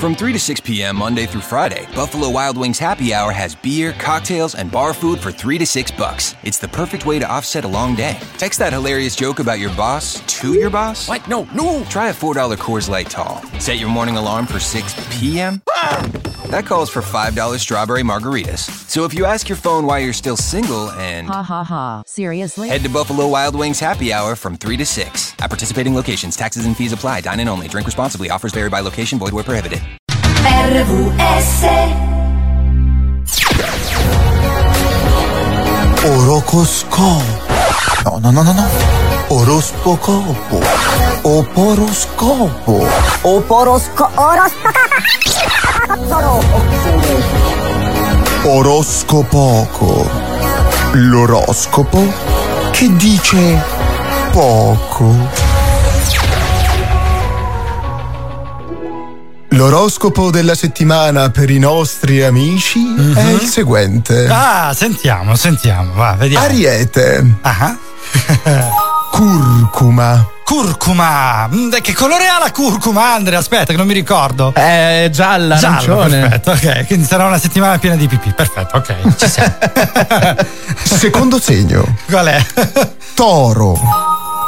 [0.00, 0.96] From 3 to 6 p.m.
[0.96, 5.30] Monday through Friday, Buffalo Wild Wings Happy Hour has beer, cocktails, and bar food for
[5.30, 6.34] 3 to 6 bucks.
[6.42, 8.18] It's the perfect way to offset a long day.
[8.38, 11.06] Text that hilarious joke about your boss to your boss.
[11.06, 11.28] What?
[11.28, 11.84] No, no.
[11.84, 13.42] Try a $4 Coors Light Tall.
[13.58, 15.60] Set your morning alarm for 6 p.m.
[15.68, 16.29] Ah!
[16.50, 18.68] That calls for $5 strawberry margaritas.
[18.88, 22.02] So if you ask your phone why you're still single and Ha ha ha.
[22.06, 22.68] Seriously?
[22.68, 25.34] head to Buffalo Wild Wings Happy Hour from 3 to 6.
[25.40, 27.20] At participating locations, taxes and fees apply.
[27.22, 27.68] Dine in only.
[27.68, 28.30] Drink responsibly.
[28.30, 29.18] Offers vary by location.
[29.18, 29.80] Void where prohibited.
[30.10, 31.64] RVS
[36.02, 37.22] Orocoscopo.
[38.04, 38.99] No, no, no, no, no.
[39.32, 40.60] Orospocopo.
[41.22, 42.84] Oporoscopo.
[43.20, 44.10] Oporosco
[48.42, 50.10] Oroscopoco.
[50.94, 52.12] L'oroscopo
[52.72, 53.62] che dice
[54.32, 55.14] poco.
[59.50, 64.26] L'oroscopo della settimana per i nostri amici è il seguente.
[64.28, 66.44] Ah, sentiamo, sentiamo, va, vediamo.
[66.44, 67.24] Ariete.
[67.42, 67.76] Ah.
[69.10, 70.26] Curcuma.
[70.44, 71.48] Curcuma.
[71.52, 73.38] Mm, Che colore ha la curcuma, Andrea?
[73.38, 74.52] Aspetta, che non mi ricordo.
[74.54, 76.20] È gialla, arancione.
[76.28, 76.86] perfetto, ok.
[76.86, 78.32] Quindi sarà una settimana piena di pipì.
[78.32, 79.14] Perfetto, ok.
[79.16, 79.54] Ci siamo.
[80.82, 81.96] Secondo segno.
[82.08, 82.44] Qual è?
[83.14, 83.78] Toro.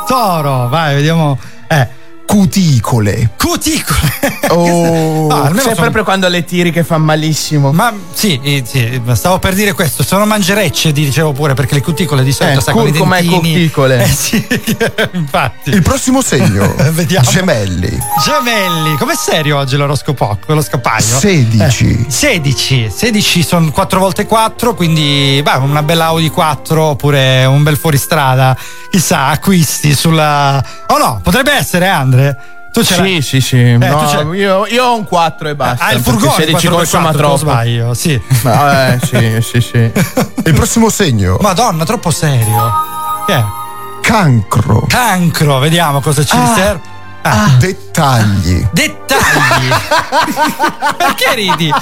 [0.07, 1.39] Toro, vai, vediamo.
[1.69, 1.89] Eh,
[2.27, 3.31] Cuticole.
[3.37, 4.11] cuticole.
[4.49, 7.73] Oh, Ah, almeno c'è sono- proprio quando le tiri che fa malissimo.
[7.73, 12.23] Ma sì, eh, sì, stavo per dire questo, sono mangerecce, dicevo pure, perché le cuticole
[12.23, 13.53] di solito Eh, sai, con i curcuma e dentini.
[13.53, 14.03] cuticole.
[14.03, 14.47] Eh sì,
[15.13, 15.71] infatti.
[15.71, 16.75] Il prossimo segno.
[16.93, 17.29] Vediamo.
[17.31, 17.99] Gemelli.
[18.25, 20.39] Gemelli, com'è serio oggi l'oroscopo?
[20.47, 21.19] Lo scapaglio?
[21.19, 22.05] 16.
[22.07, 22.91] Eh, 16.
[22.95, 28.57] 16 sono 4 volte 4, quindi beh, una bella Audi 4 oppure un bel fuoristrada.
[28.91, 30.63] Chissà, acquisti sulla.
[30.89, 32.22] Oh no, potrebbe essere, Andre.
[32.73, 33.21] Tu ce l'hai.
[33.21, 33.77] Sì, sì, sì.
[33.77, 35.85] No, tu c'è- io, io ho un 4 e basta.
[35.87, 37.37] Ah, il furgone 16 4x4, consuma non troppo.
[37.37, 38.21] sbaglio, sì.
[38.43, 39.79] Ma, eh, sì, sì, sì.
[40.45, 41.37] Il prossimo segno.
[41.41, 42.73] Madonna, troppo serio.
[43.27, 43.45] Che è?
[44.01, 44.85] Cancro.
[44.89, 46.81] Cancro, vediamo cosa ci serve.
[47.25, 48.67] Ah, Dettagli.
[48.73, 49.69] Dettagli.
[50.97, 51.73] Perché ridi?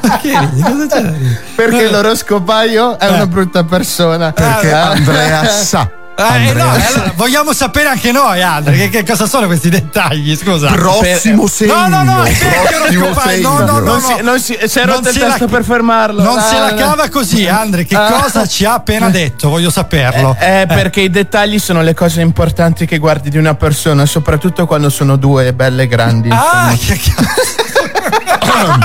[0.00, 0.62] Perché ridi?
[0.62, 1.12] Cosa c'è?
[1.54, 4.32] Perché l'oroscopaio è una brutta persona.
[4.32, 5.90] Perché Ah, Andrea sa.
[6.18, 6.86] Eh, no, sa.
[6.88, 10.34] allora, vogliamo sapere anche noi, Andre, che, che cosa sono questi dettagli?
[10.34, 10.70] Scusa.
[10.72, 11.74] Prossimo segno.
[11.74, 13.70] No, no, no, Prossimo oroscopaio, no, segno.
[13.72, 16.22] no, no, Non si, non si, si è rotto il si la- testo per fermarlo.
[16.22, 17.84] Non Ah, se la cava così, Andre.
[17.84, 18.18] Che Ah.
[18.22, 19.48] cosa ci ha appena detto?
[19.50, 20.34] Voglio saperlo.
[20.40, 24.88] Eh, perché i dettagli sono le cose importanti che guardi di una persona, soprattutto quando
[24.88, 26.30] sono due belle grandi.
[26.30, 26.76] Ah, insomma.
[26.76, 27.85] che cazzo.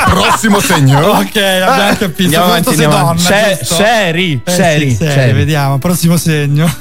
[0.10, 1.00] Prossimo segno.
[1.00, 2.24] Ok, abbiamo capito.
[2.24, 3.76] Andiamo avanti, Soprattutto se andiamo donna, giusto?
[3.76, 5.34] seri, Eh, seri, sì, seri, seri.
[5.34, 6.72] Vediamo, prossimo segno.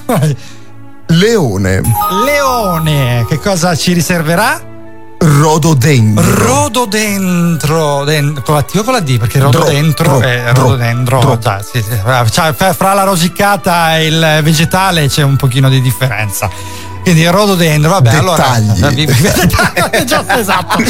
[1.06, 1.80] Leone.
[2.24, 4.68] Leone, che cosa ci riserverà?
[5.18, 6.24] Rododendro.
[6.46, 9.18] Rododendro, den- con la T o con la D?
[9.18, 11.18] Perché rododendro dro, è dro, rododendro.
[11.20, 11.38] dro.
[11.38, 11.90] già, sì, sì.
[12.30, 16.48] Cioè, fra fra la rosicata e il vegetale c'è un pochino di differenza.
[17.02, 18.68] Quindi rododendro, vabbè, Dettagli.
[18.68, 18.90] allora.
[18.90, 19.08] Dettagli.
[20.40, 20.82] Esatto.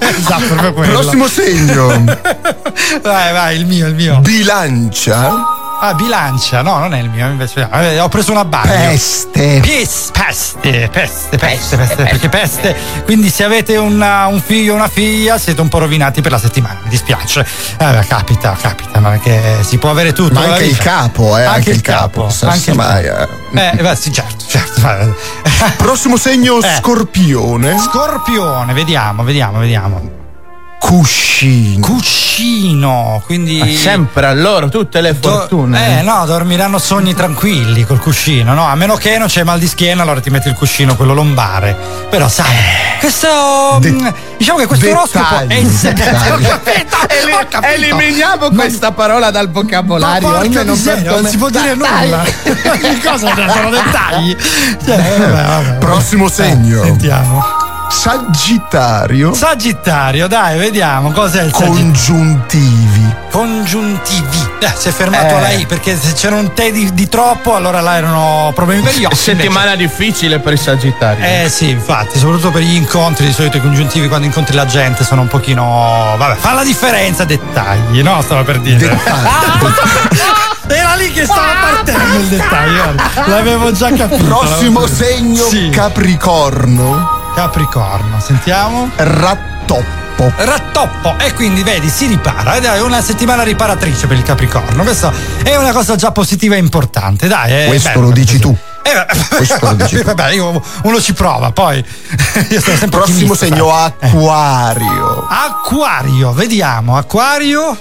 [0.00, 0.98] esatto, proprio quello.
[1.00, 1.86] Prossimo segno.
[3.02, 4.20] Vai, vai, il mio, il mio.
[4.20, 5.66] Bilancia.
[5.80, 7.68] Ah, bilancia, no, non è il mio, invece.
[7.72, 8.72] eh, Ho preso una bagno.
[8.72, 9.60] Peste.
[9.60, 12.76] Pes- peste, peste, peste, peste, perché peste.
[13.04, 16.38] Quindi se avete una- un figlio o una figlia siete un po' rovinati per la
[16.38, 17.46] settimana, mi dispiace.
[17.78, 20.34] Eh, capita, capita, è che si può avere tutto.
[20.34, 21.44] Ma anche il capo, eh.
[21.44, 22.28] Anche, il capo.
[22.28, 23.32] Sa- anche mai, capo.
[23.54, 23.70] eh.
[23.78, 25.16] Eh, beh, sì, certo, certo.
[25.76, 26.74] Prossimo segno Eh.
[26.78, 27.78] scorpione.
[27.78, 30.17] Scorpione, vediamo, vediamo, vediamo.
[30.78, 31.84] Cuscino.
[31.86, 33.58] Cuscino, quindi...
[33.58, 35.98] Ma sempre a loro tutte le Do- fortune.
[35.98, 38.64] eh no, dormiranno sogni tranquilli col cuscino, no?
[38.66, 41.76] A meno che non c'è mal di schiena, allora ti metti il cuscino, quello lombare.
[42.08, 42.54] Però sai,
[43.00, 43.28] questo.
[43.80, 44.06] De- mm,
[44.38, 45.92] diciamo che questo oroscopo è in sé.
[45.92, 46.44] dettagli.
[46.46, 50.28] Ho capito, eliminiamo questa parola dal Ma vocabolario.
[50.36, 52.22] almeno miseria, non si può dire nulla.
[52.78, 54.36] Che cosa sono dettagli?
[54.84, 55.72] Cioè, vabbè, vabbè.
[55.78, 56.82] Prossimo segno.
[56.84, 57.57] Sentiamo.
[57.88, 59.32] Sagittario.
[59.34, 61.74] Sagittario, dai, vediamo cos'è il Sagittario.
[61.82, 63.14] Congiuntivi.
[63.30, 64.50] Congiuntivi.
[64.60, 65.36] Eh, si è fermato Eh.
[65.36, 68.94] alla I perché se c'era un te di, di troppo, allora là erano problemi per
[68.96, 69.16] gli occhi.
[69.16, 71.22] Settimana difficile per i sagittari.
[71.22, 75.02] Eh sì, infatti, soprattutto per gli incontri, di solito i congiuntivi quando incontri la gente
[75.04, 76.14] sono un pochino.
[76.16, 78.20] Vabbè, fa la differenza, dettagli, no?
[78.22, 78.98] Stavo per dire.
[80.70, 82.94] Era lì che stava partendo il dettaglio,
[83.26, 84.22] l'avevo già capito.
[84.24, 85.70] Prossimo segno Sì.
[85.70, 87.17] Capricorno.
[87.38, 88.90] Capricorno, sentiamo.
[88.96, 90.32] Rattoppo.
[90.38, 95.12] Rattoppo e quindi vedi si ripara ed è una settimana riparatrice per il Capricorno questa
[95.44, 98.56] è una cosa già positiva e importante dai è Questo bello lo dici tu.
[98.82, 101.76] Eh, vabbè, Questo lo dici vabbè, io- uno ci prova, poi.
[102.50, 103.92] Io sono sempre Prossimo ottimista, segno sai.
[104.00, 104.06] Eh.
[104.08, 105.26] acquario.
[105.30, 107.78] Acquario, vediamo, acquario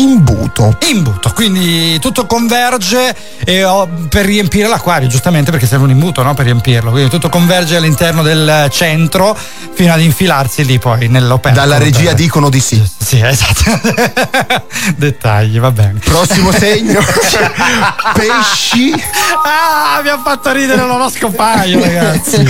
[0.00, 0.76] Imbuto.
[0.88, 3.14] imbuto, quindi tutto converge
[3.44, 6.34] e ho- per riempire l'acquario, giustamente perché serve un imbuto no?
[6.34, 9.36] per riempirlo, quindi tutto converge all'interno del centro
[9.72, 11.64] fino ad infilarsi lì poi nell'opercolo.
[11.64, 12.82] Dalla regia Per- dicono di sì.
[12.98, 13.80] Sì, esatto.
[14.96, 15.98] Dettagli, va bene.
[16.04, 17.00] Prossimo segno.
[18.14, 18.92] Pesci.
[19.44, 22.44] Ah, mi ha fatto ridere l'oroscopaio, ragazzi.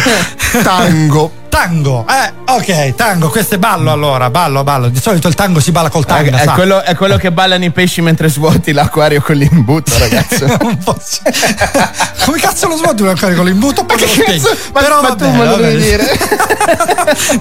[0.63, 1.38] Tango.
[1.49, 4.89] Tango, eh, ok, tango, questo è ballo allora, ballo, ballo.
[4.89, 6.37] Di solito il tango si balla col tango.
[6.37, 6.53] è, sa.
[6.53, 10.47] quello, è quello che ballano i pesci mentre svuoti l'acquario con l'imbuto, ragazzo.
[12.25, 13.85] Come cazzo lo svuoti un acquario con l'imbuto?
[13.85, 14.57] Poi che cazzo?
[14.73, 16.07] Ma- Però ma va tu me lo devi dire.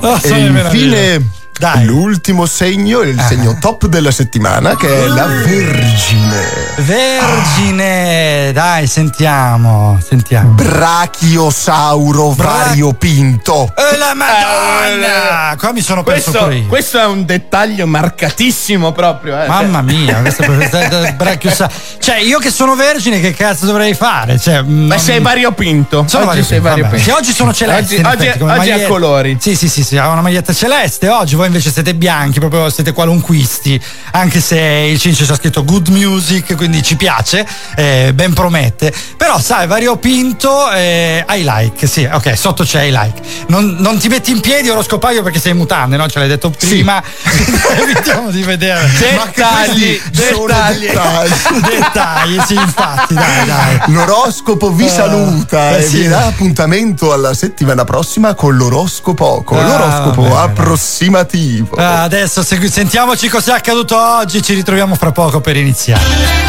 [0.01, 1.21] Non so E nemmeno dire.
[1.59, 1.85] Dai.
[1.85, 6.65] l'ultimo segno, il segno top della settimana, che è la Vergine.
[6.77, 10.49] Vergine, dai, sentiamo, sentiamo.
[10.51, 13.73] Brachiosauro Bra- variopinto.
[13.75, 15.55] Eh, la Madonna!
[15.57, 16.67] Qua mi sono perso Questo, pure io.
[16.67, 19.41] questo è un dettaglio marcatissimo proprio.
[19.41, 19.47] Eh.
[19.47, 21.69] Mamma mia, questo è da- da- brachiosa-
[21.99, 24.37] Cioè, io che sono vergine, che cazzo dovrei fare?
[24.39, 26.05] Cioè, Ma non- sei variopinto.
[26.07, 26.81] Sono oggi sei variopinto, vabbè.
[26.81, 27.03] variopinto.
[27.03, 27.95] Sì, oggi sono celeste.
[27.95, 28.85] Oggi, oggi- effetti, oggi maglietta.
[28.85, 29.37] a colori.
[29.39, 31.09] Sì, sì, sì, sì, ha una maglietta celeste.
[31.09, 33.81] Oggi voi invece siete bianchi, proprio siete qualunquisti.
[34.11, 37.45] Anche se il cince c'è scritto good music, quindi ci piace,
[37.75, 38.93] eh, ben promette.
[39.15, 41.87] Però, sai, variopinto, eh, I like.
[41.87, 43.21] Sì, ok, sotto c'è I like.
[43.47, 46.07] Non, non ti metti in piedi oroscopaio perché sei in mutande, no?
[46.07, 47.01] Ce l'hai detto prima.
[47.81, 48.89] Evitiamo di vedere.
[48.97, 50.85] Dettagli, dettagli.
[50.87, 51.65] dettagli.
[51.77, 53.79] Dettagli, sì, infatti, dai, dai.
[53.87, 55.97] L'oroscopo vi saluta eh e sì.
[56.01, 60.35] vi dà appuntamento alla settimana prossima con l'oroscopo, con Ah, l'oroscopo bene.
[60.35, 61.35] approssimativo.
[61.75, 66.47] Ah, adesso sentiamoci cos'è accaduto oggi, ci ritroviamo fra poco per iniziare.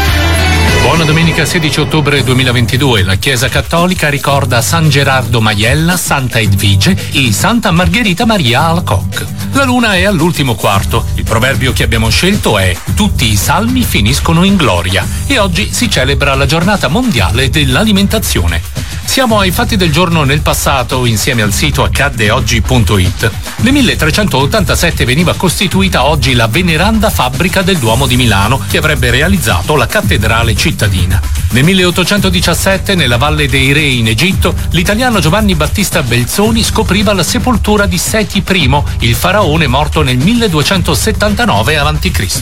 [0.81, 3.03] Buona domenica 16 ottobre 2022.
[3.03, 9.27] La Chiesa Cattolica ricorda San Gerardo Maiella, Santa Edvige e Santa Margherita Maria Alacoque.
[9.51, 11.05] La luna è all'ultimo quarto.
[11.15, 15.89] Il proverbio che abbiamo scelto è Tutti i salmi finiscono in gloria e oggi si
[15.89, 18.88] celebra la giornata mondiale dell'alimentazione.
[19.09, 23.31] Siamo ai fatti del giorno nel passato insieme al sito accaddeoggi.it.
[23.57, 29.75] Nel 1387 veniva costituita oggi la veneranda fabbrica del Duomo di Milano che avrebbe realizzato
[29.75, 31.19] la cattedrale cittadina.
[31.49, 37.87] Nel 1817 nella Valle dei Re in Egitto l'italiano Giovanni Battista Belzoni scopriva la sepoltura
[37.87, 42.41] di Seti I, il faraone morto nel 1279 a.C.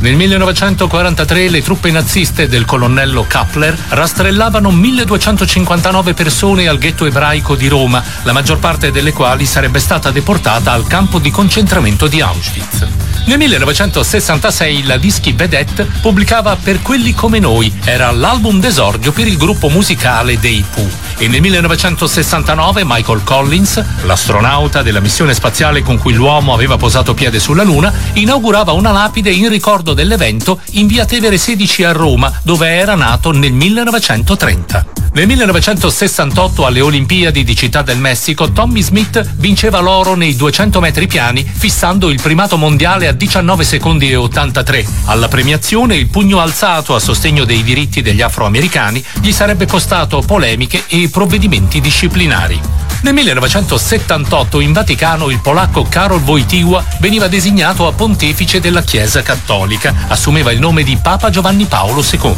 [0.00, 7.68] Nel 1943 le truppe naziste del colonnello Kappler rastrellavano 1259 persone al ghetto ebraico di
[7.68, 12.86] Roma, la maggior parte delle quali sarebbe stata deportata al campo di concentramento di Auschwitz.
[13.28, 19.36] Nel 1966 la Dischi Vedette pubblicava Per quelli come noi, era l'album d'esordio per il
[19.36, 20.90] gruppo musicale dei Pooh.
[21.18, 27.38] E nel 1969 Michael Collins, l'astronauta della missione spaziale con cui l'uomo aveva posato piede
[27.38, 32.68] sulla Luna, inaugurava una lapide in ricordo dell'evento in via Tevere 16 a Roma, dove
[32.68, 35.07] era nato nel 1930.
[35.12, 41.06] Nel 1968 alle Olimpiadi di Città del Messico Tommy Smith vinceva l'oro nei 200 metri
[41.06, 44.86] piani fissando il primato mondiale a 19 secondi e 83.
[45.06, 50.84] Alla premiazione il pugno alzato a sostegno dei diritti degli afroamericani gli sarebbe costato polemiche
[50.86, 52.87] e provvedimenti disciplinari.
[53.00, 59.94] Nel 1978 in Vaticano il polacco Karol Wojtyła veniva designato a pontefice della Chiesa Cattolica,
[60.08, 62.34] assumeva il nome di Papa Giovanni Paolo II.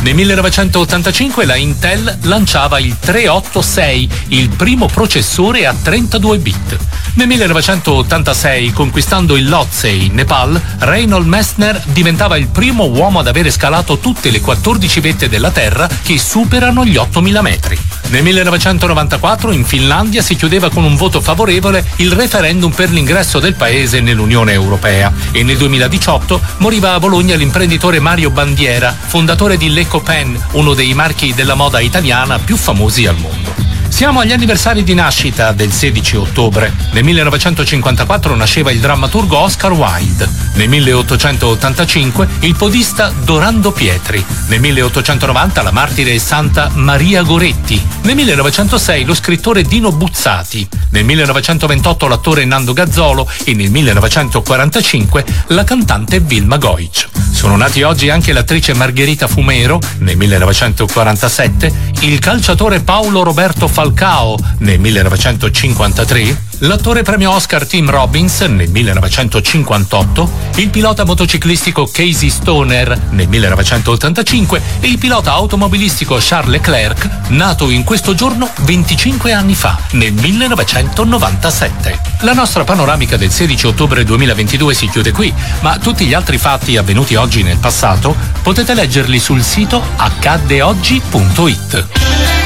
[0.00, 6.76] Nel 1985 la Intel lanciava il 386, il primo processore a 32 bit.
[7.14, 13.50] Nel 1986, conquistando il Lhotse in Nepal, Reinhold Messner diventava il primo uomo ad avere
[13.50, 17.78] scalato tutte le 14 vette della Terra che superano gli 8000 metri.
[18.08, 23.54] Nel 1994 in Finlandia si chiudeva con un voto favorevole il referendum per l'ingresso del
[23.54, 29.86] paese nell'Unione Europea e nel 2018 moriva a Bologna l'imprenditore Mario Bandiera, fondatore di Le
[29.86, 33.61] Copain, uno dei marchi della moda italiana più famosi al mondo.
[33.92, 36.72] Siamo agli anniversari di nascita del 16 ottobre.
[36.92, 40.28] Nel 1954 nasceva il drammaturgo Oscar Wilde.
[40.54, 44.24] Nel 1885 il podista Dorando Pietri.
[44.48, 47.80] Nel 1890 la martire Santa Maria Goretti.
[48.02, 50.66] Nel 1906 lo scrittore Dino Buzzati.
[50.88, 57.08] Nel 1928 l'attore Nando Gazzolo e nel 1945 la cantante Vilma Goic.
[57.30, 64.38] Sono nati oggi anche l'attrice Margherita Fumero nel 1947, il calciatore Paolo Roberto Falcone Falcao
[64.58, 73.26] nel 1953, l'attore premio Oscar Tim Robbins nel 1958, il pilota motociclistico Casey Stoner nel
[73.26, 80.12] 1985 e il pilota automobilistico Charles Leclerc, nato in questo giorno 25 anni fa, nel
[80.12, 81.98] 1997.
[82.20, 86.76] La nostra panoramica del 16 ottobre 2022 si chiude qui, ma tutti gli altri fatti
[86.76, 92.41] avvenuti oggi nel passato potete leggerli sul sito accaddeoggi.it.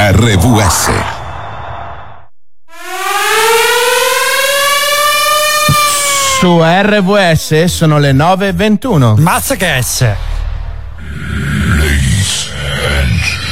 [0.00, 0.90] RVS.
[6.38, 9.18] Su RVS sono le 9.21.
[9.18, 10.02] Mazza che S.
[11.76, 12.52] Ladies
[13.00, 13.47] and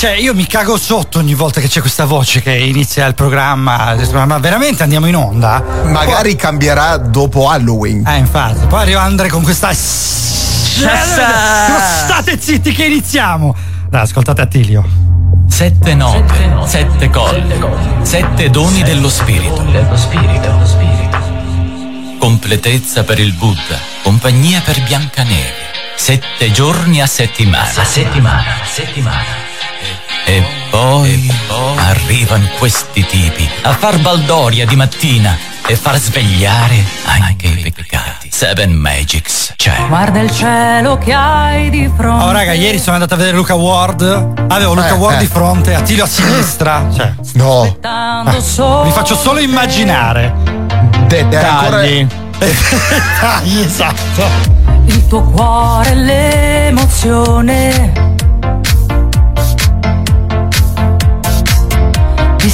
[0.00, 3.94] cioè, io mi cago sotto ogni volta che c'è questa voce che inizia il programma.
[4.24, 5.62] Ma veramente andiamo in onda?
[5.84, 8.06] Magari cambierà dopo Halloween.
[8.06, 8.64] Eh, infatti.
[8.66, 9.74] Poi arriva Andre con questa.
[9.74, 10.88] State
[12.40, 13.54] zitti che iniziamo!
[13.90, 14.88] Dai, ascoltate Attilio.
[15.46, 17.58] Sette note, sette colle,
[18.00, 19.62] sette doni dello spirito.
[22.18, 25.68] Completezza per il Buddha, compagnia per Biancaneve.
[25.94, 27.68] Sette giorni a settimana.
[27.74, 29.49] A settimana, settimana.
[30.26, 31.30] E poi,
[31.76, 35.36] arrivano questi tipi a far baldoria di mattina
[35.66, 38.28] e far svegliare anche i peccati.
[38.30, 39.74] Seven Magics c'è.
[39.88, 42.24] Guarda il cielo che hai di fronte.
[42.24, 44.46] Oh, raga, ieri sono andato a vedere Luca Ward.
[44.48, 45.20] Avevo Luca Eh, Ward eh.
[45.20, 46.88] di fronte, Attilio a sinistra.
[46.94, 47.76] Cioè, No,
[48.40, 48.84] solo.
[48.84, 50.32] mi faccio solo immaginare.
[51.06, 52.06] Dettagli.
[52.38, 54.24] Dai, esatto.
[54.86, 57.92] Il tuo cuore, l'emozione.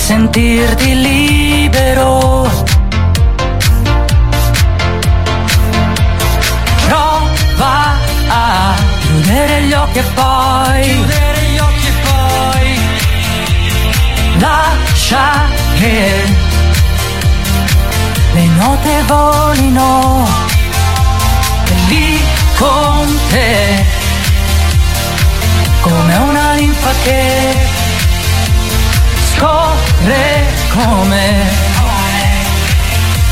[0.07, 2.49] Sentirti libero.
[6.87, 7.97] Prova
[8.29, 10.83] a chiudere gli occhi e poi.
[10.83, 12.79] Chiudere gli occhi e poi.
[14.39, 15.49] Lascia
[15.81, 16.23] che
[18.33, 20.25] le note volino
[21.65, 22.21] e lì
[22.55, 23.85] con te
[25.81, 27.76] come una linfa che
[29.37, 31.45] scorre come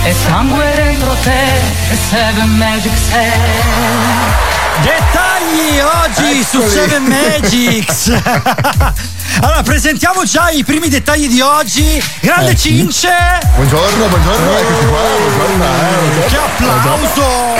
[0.04, 1.44] e sangue dentro te
[1.90, 6.70] e Seven Magic Set Dettagli oggi su Eccoli.
[6.70, 8.12] Seven Magics.
[9.40, 12.02] allora, presentiamo già i primi dettagli di oggi.
[12.20, 13.10] Grande Eh, Cince.
[13.54, 17.52] buongiorno, buongiorno, eccoci qua, buongiorno, eh, Che applauso!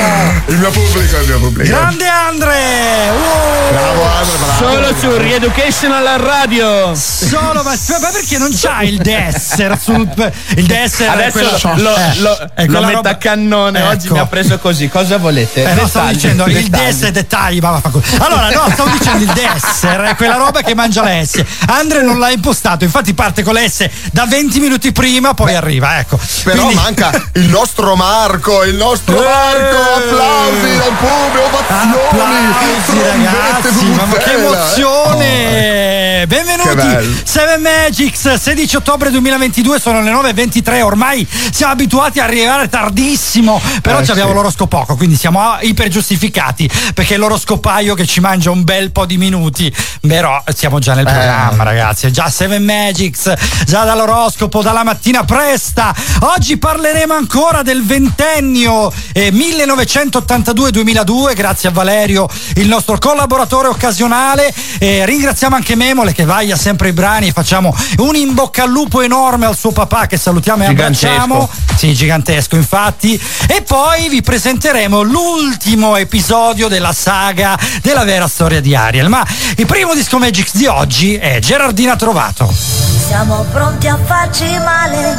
[0.47, 1.71] Il mio pubblico, il mio pubblico.
[1.71, 3.11] Grande Andre!
[3.11, 3.73] Wow!
[3.73, 4.73] Bravo, Andre, bravo.
[4.75, 6.95] Solo su Reeducational Radio.
[6.95, 10.09] Solo, ma, ma perché non c'ha il desser sul.
[10.57, 13.83] Il desser è Adesso quella- lo, eh, lo, è lo metto roba- a cannone.
[13.83, 14.15] Oggi Ecco.
[14.15, 14.89] mi ha preso così.
[14.89, 15.63] Cosa volete?
[15.65, 16.85] Eh, no, stavo Dettagli, dicendo il dettagli.
[16.85, 17.61] desser dettagli.
[17.65, 21.43] Allora, no, stavo dicendo il desser, è quella roba che mangia la S.
[21.67, 25.99] Andre non l'ha impostato, infatti parte con la S da 20 minuti prima, poi arriva,
[25.99, 26.19] ecco.
[26.43, 29.25] Però Quindi- manca il nostro Marco, il nostro Eh.
[29.25, 36.25] Marco, applausi dal pubblico, ovazioni, Applausi ragazzi, mamma che emozione!
[36.27, 36.69] Benvenuti!
[36.69, 37.15] Che bello.
[37.25, 44.01] Seven Magics, 16 ottobre 2022, sono le 9.23, ormai siamo abituati a arrivare tardissimo, però
[44.01, 44.37] Eh, ci abbiamo sì.
[44.37, 49.17] l'oroscopo, quindi siamo iper giustificati, perché è l'oroscopaio che ci mangia un bel po' di
[49.19, 49.75] minuti,
[50.07, 51.11] però siamo già nel Eh.
[51.13, 53.33] programma ragazzi, è già Seven Magics,
[53.65, 55.95] già dall'oroscopo, dalla mattina presta.
[56.21, 64.53] Oggi parleremo ancora del ventennio eh, 1982-2002, grazie a Valerio, il nostro collaboratore occasionale.
[64.79, 68.71] Eh, ringraziamo anche Memole che vaglia sempre i brani e facciamo un in bocca al
[68.71, 71.07] lupo enorme al suo papà che salutiamo e Gigantesco.
[71.07, 71.49] abbracciamo.
[71.77, 73.21] Sì, gigantesco infatti.
[73.47, 79.09] E poi vi presenteremo l'ultimo episodio della saga della vera storia di Ariel.
[79.09, 79.25] Ma
[79.57, 82.51] il primo disco Magix di oggi è Gerardina Trovato.
[82.51, 85.17] Siamo pronti a farci male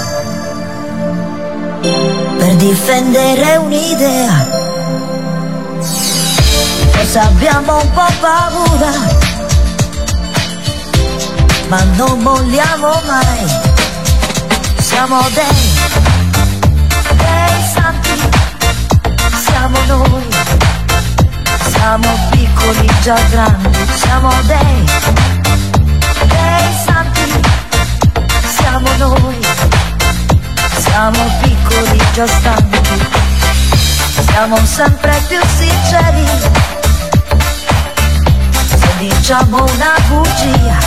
[2.40, 4.48] per difendere un'idea.
[6.90, 8.92] Forse abbiamo un po' paura,
[11.68, 13.46] ma non molliamo mai.
[14.80, 15.70] Siamo dei,
[17.18, 18.20] dei santi,
[19.46, 20.24] siamo noi.
[21.70, 24.86] Siamo piccoli già grandi, siamo dei,
[28.78, 29.40] siamo noi.
[30.80, 33.08] Siamo piccoli già stanchi,
[34.30, 36.26] siamo sempre più sinceri.
[38.68, 40.78] Se diciamo una bugia,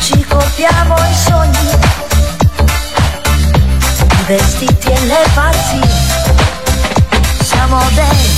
[0.00, 1.70] ci copiamo i sogni,
[4.18, 5.80] i vestiti e le pazzie.
[7.42, 8.30] Siamo dei,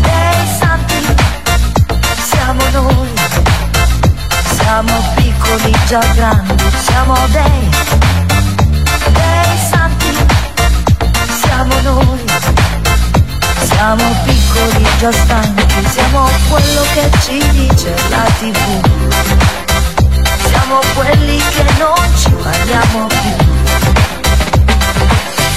[0.00, 1.14] dei santi,
[2.28, 3.14] siamo noi,
[4.54, 7.70] siamo piccoli già grandi, siamo dei,
[9.12, 10.16] dei santi,
[11.42, 12.24] siamo noi,
[13.64, 18.58] siamo piccoli già stanchi, siamo quello che ci dice la tv,
[20.48, 23.44] siamo quelli che non ci parliamo più.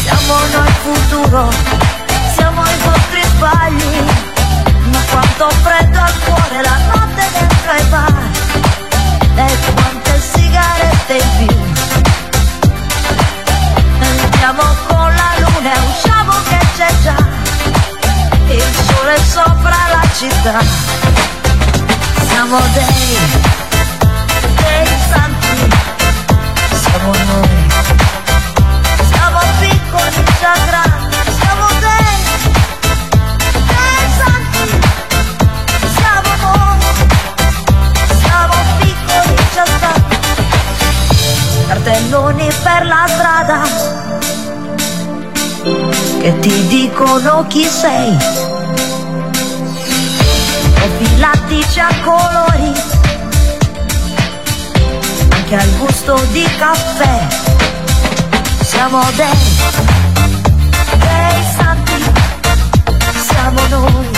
[0.02, 1.50] Siamo noi futuro,
[2.36, 4.04] siamo i vostri sbagli,
[4.92, 8.14] ma quanto freddo al cuore la notte dentro ai bar,
[9.36, 11.56] e quante sigarette in più.
[14.00, 17.18] Andiamo con la luna e usciamo che c'è già,
[18.48, 20.60] il sole sopra la città.
[22.28, 23.18] Siamo dei,
[24.56, 25.58] dei santi,
[26.82, 27.68] siamo noi.
[29.12, 30.89] Siamo piccoli già grandi,
[42.64, 43.62] per la strada
[46.22, 48.18] che ti dicono chi sei.
[50.74, 52.74] Profilatici a colori,
[55.30, 57.28] anche al gusto di caffè.
[58.62, 59.28] Siamo dei,
[60.98, 62.12] dei santi,
[63.28, 64.10] siamo noi,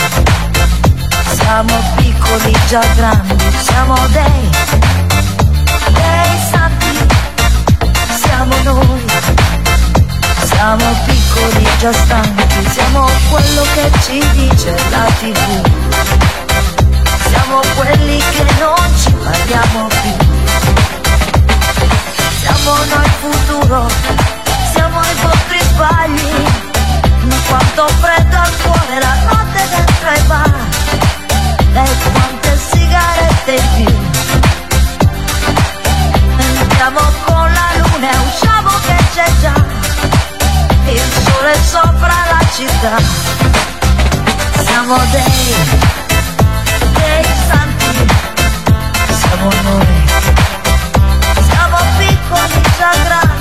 [1.34, 4.71] siamo piccoli già grandi, siamo dei
[8.62, 9.04] noi,
[10.44, 15.38] siamo piccoli già stanchi, siamo quello che ci dice la tv,
[17.28, 20.30] siamo quelli che non ci parliamo più.
[22.42, 23.86] Siamo noi futuro,
[24.72, 26.44] siamo i vostri sbagli,
[27.22, 30.54] ma quanto freddo al cuore la notte dentro ai bar,
[31.72, 33.94] e quante sigarette in più.
[36.60, 37.71] Andiamo con la
[38.02, 39.54] luna e usciamo che c'è già,
[40.90, 42.96] il sole sopra la città.
[44.64, 45.54] Siamo dei,
[46.94, 48.06] dei santi,
[49.20, 49.86] siamo noi.
[51.48, 53.31] Siamo piccoli già grandi,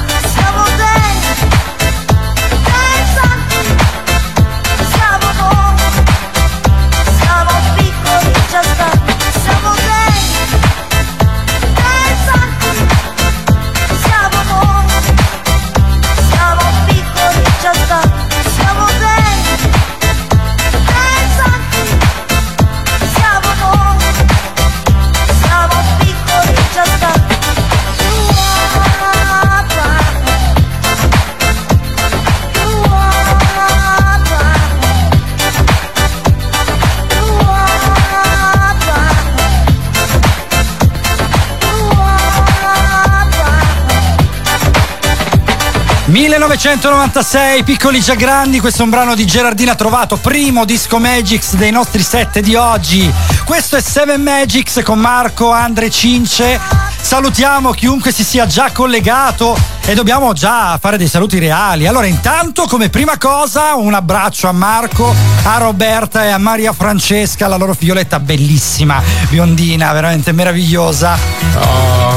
[46.41, 51.69] 1996, piccoli già grandi, questo è un brano di Gerardina Trovato, primo disco Magix dei
[51.69, 53.13] nostri set di oggi.
[53.45, 56.59] Questo è Seven Magics con Marco, Andre Cince.
[56.99, 61.85] Salutiamo chiunque si sia già collegato e dobbiamo già fare dei saluti reali.
[61.85, 67.47] Allora, intanto, come prima cosa, un abbraccio a Marco, a Roberta e a Maria Francesca,
[67.47, 71.17] la loro figlioletta bellissima, biondina, veramente meravigliosa.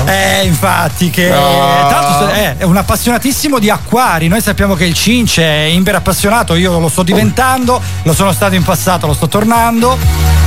[0.06, 4.28] Eh, infatti, che l'altro è, un appassionatissimo di acquari.
[4.28, 8.54] Noi sappiamo che il Cince è imper appassionato, io lo sto diventando, lo sono stato
[8.54, 9.96] in passato, lo sto tornando.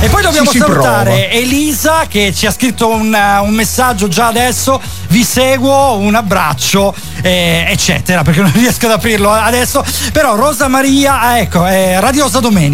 [0.00, 1.32] E poi dobbiamo si salutare prova.
[1.32, 4.80] Elisa che ci ha scritto un, un messaggio già adesso.
[5.08, 9.84] Vi seguo, un abbraccio, eh, eccetera, perché non riesco ad aprirlo adesso.
[10.12, 12.67] Però Rosa Maria, ah, ecco, è radiosa domenica.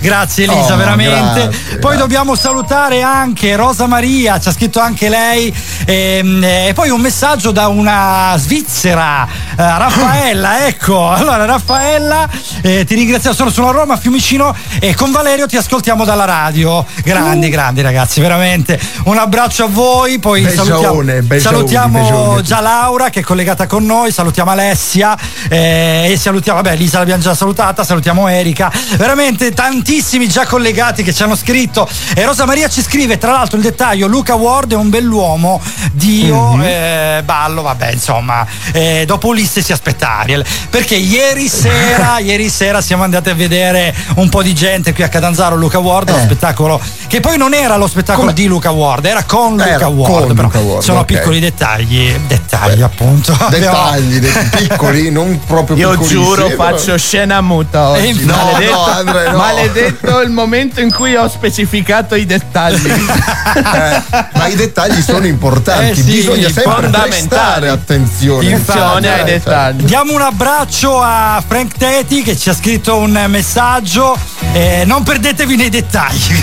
[0.00, 1.40] Grazie Elisa, Oh, veramente.
[1.42, 1.98] grazie, poi grazie.
[1.98, 5.54] dobbiamo salutare anche Rosa Maria, ci ha scritto anche lei.
[5.86, 11.10] ehm, E, poi un messaggio da una svizzera, eh, Raffaella, ecco.
[11.10, 12.28] Allora, Raffaella,
[12.62, 16.84] eh, ti ringraziamo, sono sulla Roma, Fiumicino e con Valerio ti ascoltiamo dalla radio.
[17.02, 18.78] Grandi, grandi ragazzi, veramente.
[19.04, 22.42] Un abbraccio a voi, poi Begione, salutiamo, begioni, salutiamo a tutti.
[22.48, 25.16] già Laura che è collegata con noi, salutiamo Alessia
[25.48, 31.12] eh, e salutiamo, vabbè Lisa l'abbiamo già salutata, salutiamo Erika, veramente tantissimi già collegati che
[31.12, 34.76] ci hanno scritto e Rosa Maria ci scrive tra l'altro il dettaglio, Luca Ward è
[34.76, 35.60] un bell'uomo,
[35.92, 42.48] Dio, eh, ballo, vabbè insomma, eh, dopo Ulisse si aspetta Ariel, perché ieri sera, ieri
[42.48, 46.18] sera siamo andati a vedere un po' di gente qui a Catanzaro, Luca Ward, lo
[46.18, 49.96] spettacolo che poi non era lo spettacolo di Luca Ward, era con Era Luca con
[49.96, 51.04] Ward, però Luca Ward, sono ok.
[51.04, 53.32] piccoli dettagli, dettagli appunto.
[53.54, 58.24] Dettagli, dei piccoli, non proprio Io piccolissimi, giuro, però- faccio scena muta oggi.
[58.24, 59.36] No, no, Andre, no.
[59.38, 62.92] maledetto il momento in cui ho specificato i dettagli.
[63.54, 64.02] Eh,
[64.34, 68.52] ma i dettagli sono importanti, Eh sì, bisogna sempre prestare attenzione.
[68.54, 69.82] Attenzione ai dettagli.
[69.84, 74.18] Diamo un abbraccio a Frank Teti che ci ha scritto un messaggio.
[74.52, 76.42] eh, non perdetevi nei dettagli.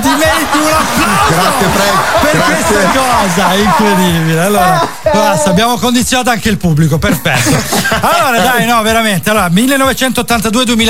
[0.00, 2.54] Ti meriti un applauso Grazie Frank, per grazie.
[2.54, 4.40] questa cosa, incredibile.
[4.40, 7.56] Allora, basta, abbiamo condizionato anche il pubblico, perfetto.
[8.00, 9.30] Allora, dai, no, veramente.
[9.30, 9.48] Allora,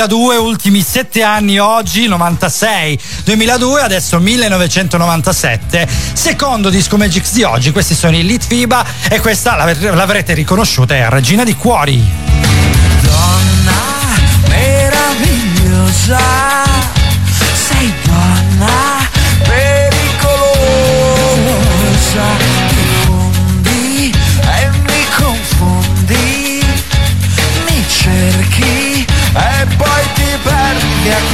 [0.01, 7.71] 1982-2002, ultimi sette anni oggi, 96-2002, adesso 1997, secondo disco Magix di oggi.
[7.71, 12.03] Questi sono i Lit FIBA e questa l'avre- l'avrete riconosciuta, è Regina di Cuori.
[13.01, 13.73] Donna
[14.47, 16.19] meravigliosa,
[17.53, 18.90] sei donna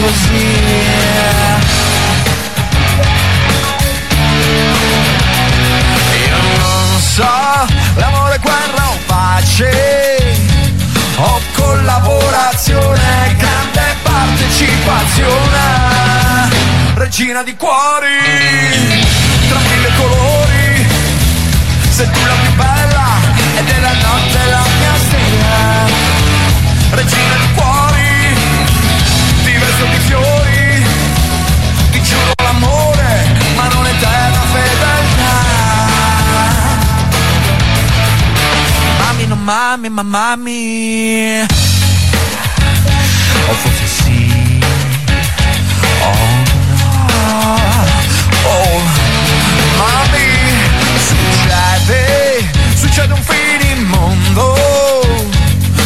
[0.08, 0.48] così.
[6.26, 7.28] Io non so,
[7.96, 10.40] l'amore, guerra o pace,
[11.18, 15.60] o collaborazione, grande partecipazione,
[16.96, 19.06] regina di cuori,
[19.50, 20.88] tra mille colori,
[21.90, 23.20] sei tu la più bella
[23.58, 25.86] e della notte la mia stella,
[26.92, 27.67] regina di cuori,
[39.48, 41.46] Mami, non mami, ma mami.
[43.48, 44.60] O forse sì.
[46.02, 46.28] Oh
[46.76, 47.58] no.
[48.44, 48.82] Oh,
[49.78, 50.28] mami,
[51.00, 54.54] succede, succede un finimondo.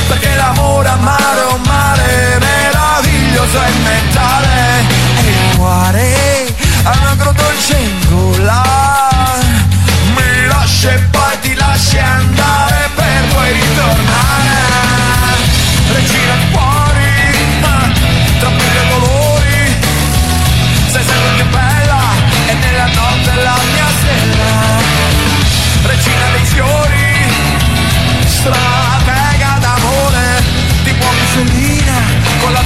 [0.08, 4.86] Perché l'amore amare un mare meraviglioso e mentale.
[5.24, 7.78] E il cuore ha un agro dolce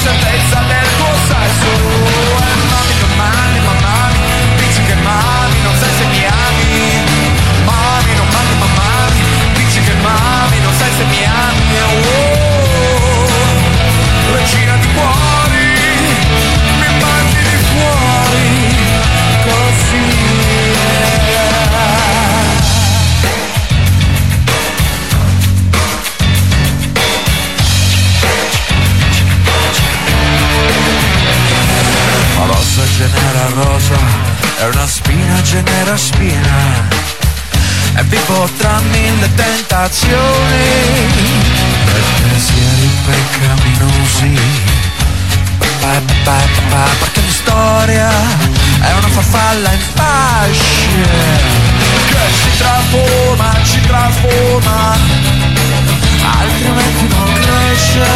[0.05, 0.64] con la
[35.45, 36.87] genera spina,
[37.95, 40.65] e vivo tra mille tentazioni,
[41.85, 44.39] per pensieri peccaminosi.
[45.79, 48.09] Pa, pa, pa, perché la storia
[48.81, 51.05] è una farfalla in fasce.
[52.07, 54.97] Che si trasforma, ci trasforma,
[56.39, 58.07] altrimenti non cresce.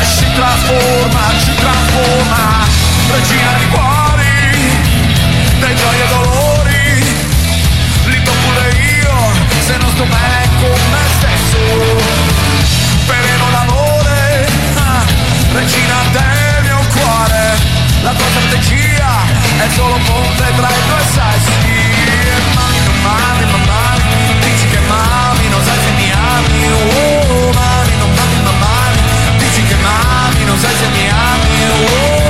[0.00, 2.66] E si trasforma, ci trasforma,
[3.10, 3.91] regina di cuori,
[5.62, 7.04] dai tuoi dolori
[8.10, 9.16] Li do pure io
[9.64, 11.60] se non sto bene con me stesso.
[13.06, 15.04] Veleno l'amore, ah,
[15.52, 17.42] regina del mio cuore.
[18.02, 19.10] La tua strategia
[19.58, 21.70] è solo ponte tra i due sessi
[22.10, 26.60] E mami, mami, mami, mami Dici che mami, non sai se mi ami.
[26.72, 29.00] Oh, mami, non mami, mami
[29.38, 31.50] Dici che mami, non sai se mi ami.
[31.70, 32.21] Oh,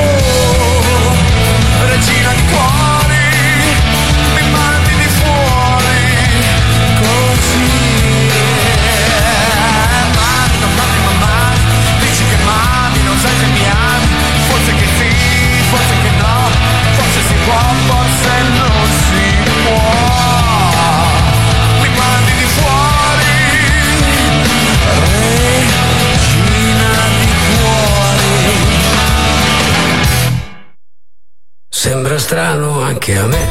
[31.84, 33.44] Sembra strano anche a me.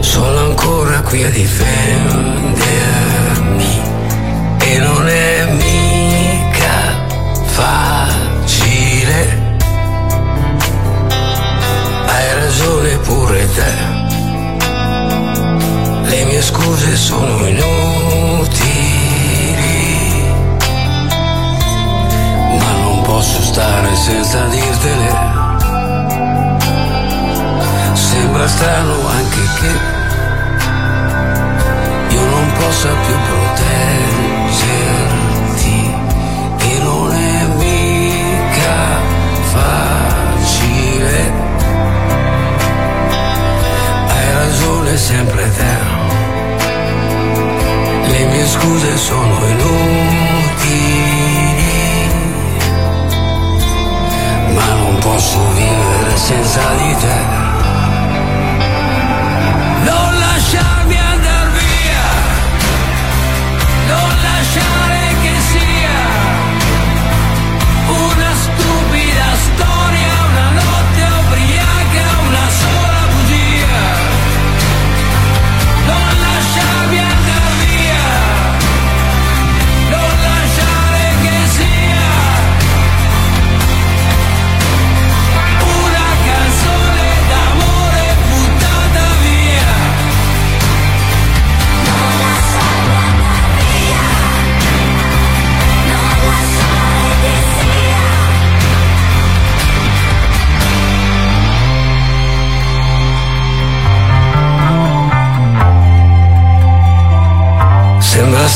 [0.00, 3.80] Sono ancora qui a difendermi
[4.58, 7.06] e non è mica
[7.44, 9.54] facile.
[12.06, 13.72] Hai ragione pure te.
[16.08, 17.68] Le mie scuse sono inutili.
[22.58, 25.39] Ma non posso stare senza dirtele.
[28.20, 29.72] Sembra strano anche che
[32.14, 35.94] io non possa più proteggerti
[36.58, 39.00] e non è mica
[39.54, 41.32] facile.
[44.06, 45.78] Hai ragione sempre te.
[48.06, 49.70] Le mie scuse sono inutili,
[54.52, 57.39] ma non posso vivere senza di te.
[60.40, 62.08] Lasciarmi andar via,
[63.86, 64.79] non lasciare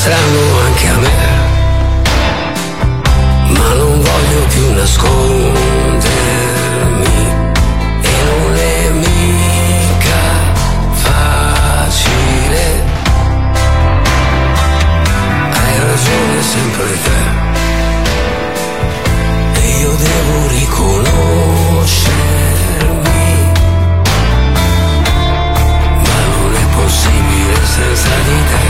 [0.05, 1.17] strano anche a me,
[3.57, 7.33] ma non voglio più nascondermi
[8.01, 10.23] e non è mica
[10.91, 12.83] facile.
[15.57, 17.19] Hai ragione sempre te
[19.59, 23.27] e io devo riconoscermi,
[26.05, 28.64] ma non è possibile senza di te.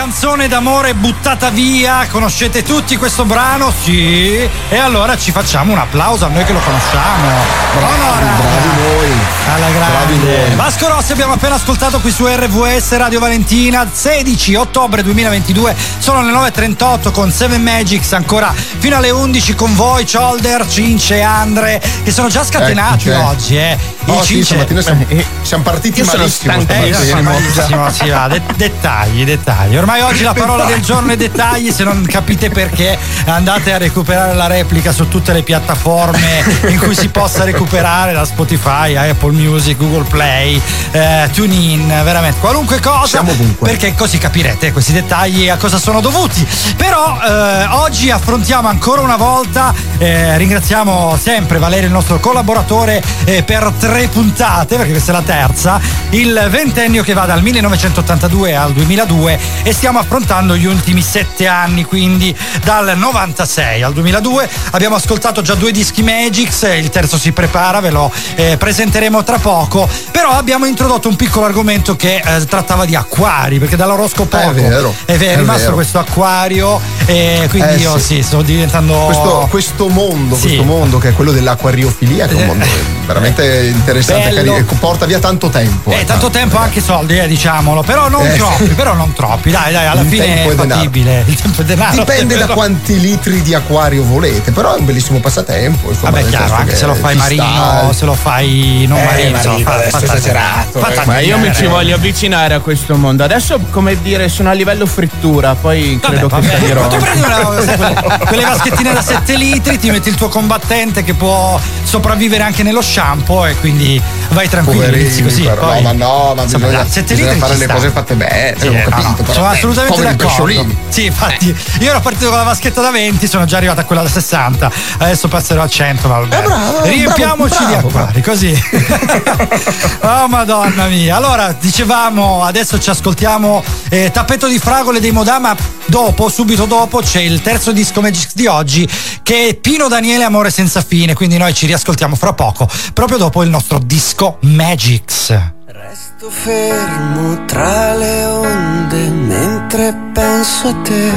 [0.00, 2.06] Canzone d'amore buttata via.
[2.10, 3.70] Conoscete tutti questo brano?
[3.82, 4.48] Sì.
[4.70, 7.28] E allora ci facciamo un applauso a noi che lo conosciamo.
[7.74, 9.12] Bravi, bravi noi.
[9.52, 10.46] Alla Bravi grande.
[10.48, 10.56] noi.
[10.56, 16.32] Vasco Rossi abbiamo appena ascoltato qui su RVS Radio Valentina, 16 ottobre 2022, sono le
[16.32, 22.10] 9.38 con Seven Magics ancora fino alle 11 con voi, Cholder, Cince e Andre, che
[22.10, 23.24] sono già scatenati Eccoci.
[23.24, 23.78] oggi, eh.
[24.12, 25.06] Oh, sì, Cince- stamattina siamo,
[25.42, 26.52] siamo partiti Io malissimo.
[26.54, 27.90] eh, sono stamattina.
[27.92, 29.24] sì, va, de- dettagli.
[29.24, 29.76] dettagli.
[29.76, 34.34] Ormai oggi la parola del giorno è dettagli, se non capite perché andate a recuperare
[34.34, 39.76] la replica su tutte le piattaforme in cui si possa recuperare da Spotify, Apple Music,
[39.76, 40.60] Google Play,
[40.92, 43.22] eh, TuneIn, veramente qualunque cosa.
[43.60, 46.46] Perché così capirete questi dettagli a cosa sono dovuti.
[46.76, 53.42] Però eh, oggi affrontiamo ancora una volta, eh, ringraziamo sempre Valerio, il nostro collaboratore, eh,
[53.42, 58.72] per tre puntate, perché questa è la terza, il ventennio che va dal 1982 al
[58.72, 64.48] 2002 e stiamo affrontando gli ultimi sette anni, quindi dal 96 al 2002.
[64.72, 69.38] Abbiamo ascoltato già due dischi Magix, il terzo si prepara, ve lo eh, presenteremo tra
[69.38, 74.50] poco, però abbiamo introdotto un piccolo argomento che eh, trattava di acquari, perché dall'oroscopo È
[74.52, 75.74] vero, è, è rimasto vero.
[75.74, 78.16] questo acquario e quindi Eh, io sì.
[78.16, 80.42] sì, sto diventando Questo, questo mondo, Sì.
[80.42, 82.64] questo mondo che è quello dell'acquariofilia, che è un mondo
[83.06, 84.52] veramente interessante, Bello.
[84.52, 85.90] carino, e porta via tanto tempo.
[85.90, 89.50] Eh, eh, tanto tempo anche soldi, eh, diciamolo, però non Eh, troppi, però non troppi,
[89.50, 91.24] dai, dai, alla Il fine tempo è fattibile.
[91.26, 91.96] Il tempo è denaro.
[91.96, 95.88] Dipende da quanti litri di acquario volete, però è un bellissimo passatempo.
[95.90, 97.92] Insomma, Vabbè, chiaro, anche che se lo fai marino, sta.
[97.92, 101.00] se lo fai non Eh, marino, marino, fa- fa- è esagerato, eh.
[101.06, 103.24] Ma io mi ci voglio avvicinare a questo mondo.
[103.24, 106.60] Adesso, come dire, sono a livello frittura, poi credo Vabbè, che vabbè.
[106.60, 106.80] salirò.
[106.82, 111.14] Ma tu prendi una- quelle vaschettine da 7 litri, ti metti il tuo combattente che
[111.14, 114.19] può sopravvivere anche nello shampoo e quindi 你。
[114.30, 114.84] Vai tranquillo.
[114.84, 115.42] Poverini, così.
[115.42, 115.66] però.
[115.66, 117.74] poi- no, ma no, ma Insomma, bisogna, dai, 7 bisogna fare le sta.
[117.74, 118.54] cose fatte bene.
[118.58, 119.08] Sì, no, capito.
[119.08, 120.66] no, però, sono eh, assolutamente d'accordo.
[120.88, 124.02] Sì, infatti, io ero partito con la vaschetta da 20, sono già arrivato a quella
[124.02, 126.38] da 60, adesso passerò a 100, ma vabbè.
[126.38, 128.62] Eh, bravo, Riempiamoci bravo, di acquari, così.
[130.02, 131.16] oh madonna mia.
[131.16, 135.56] Allora, dicevamo, adesso ci ascoltiamo eh, Tappeto di fragole dei Modama.
[135.86, 138.88] Dopo, subito dopo, c'è il terzo disco Magic di oggi
[139.22, 141.14] che è Pino Daniele Amore senza fine.
[141.14, 145.32] Quindi noi ci riascoltiamo fra poco, proprio dopo il nostro disco Magix.
[145.64, 151.10] Resto fermo tra le onde mentre penso a te.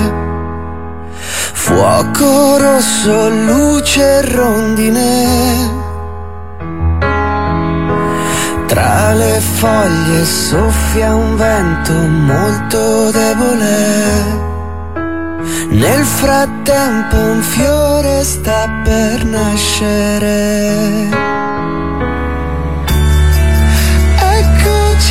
[1.54, 5.82] Fuoco rosso, luce rondine.
[8.68, 14.42] Tra le foglie soffia un vento molto debole.
[15.72, 21.12] Nel frattempo un fiore sta per nascere.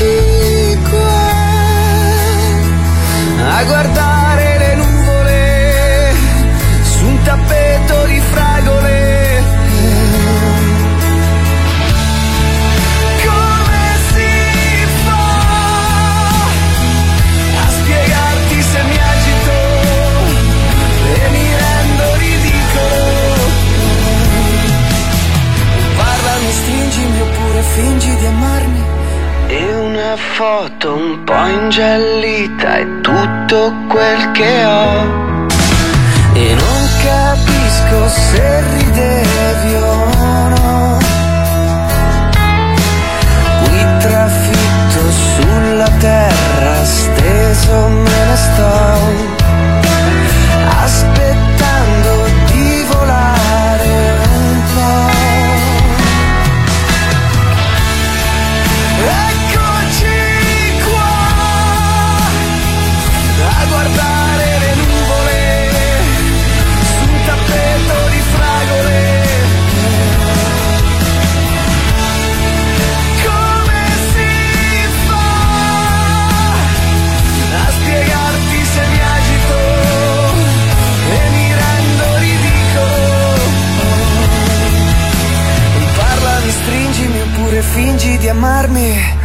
[0.04, 1.22] Eccoci
[3.38, 6.14] a guardare le nuvole
[6.82, 9.44] su un tappeto di fragole.
[13.22, 14.42] Come si
[30.16, 35.46] foto un po' ingiallita è tutto quel che ho.
[36.35, 40.98] E non capisco se ridevi o no.
[43.64, 49.41] Qui trafitto sulla terra, steso me ne sto.
[88.22, 89.21] Fingi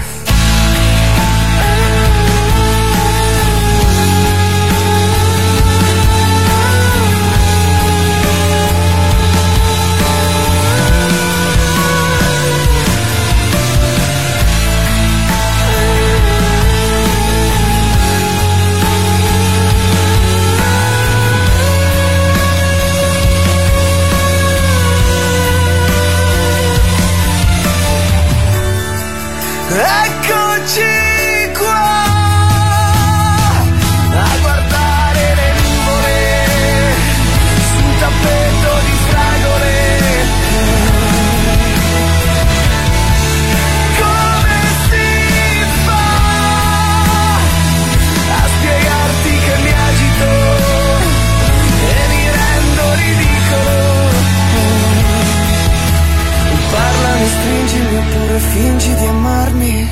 [58.78, 59.90] fingi di amarmi.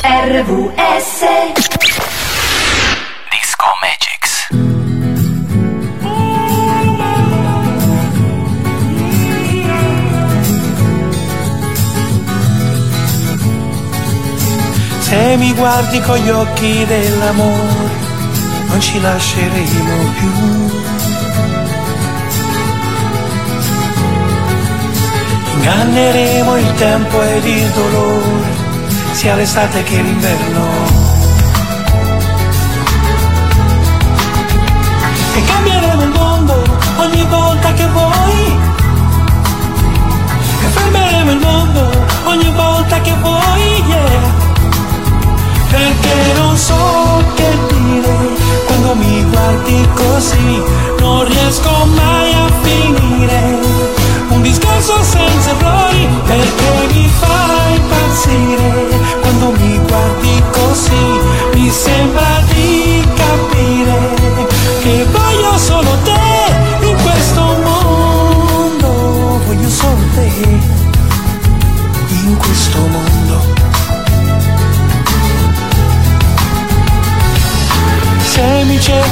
[0.00, 1.20] RVS
[3.30, 4.48] Disco Magics.
[15.00, 17.90] Se mi guardi con gli occhi dell'amore,
[18.68, 20.77] non ci lasceremo più
[25.58, 28.46] Inganneremo il tempo ed il dolore,
[29.10, 30.66] sia l'estate che l'inverno.
[35.34, 36.62] E cambieremo il mondo
[36.98, 38.56] ogni volta che vuoi.
[40.62, 41.90] E fermeremo il mondo
[42.26, 44.32] ogni volta che vuoi, yeah.
[45.70, 48.16] Perché non so che dire
[48.64, 50.62] quando mi guardi così,
[51.00, 53.17] non riesco mai a finire.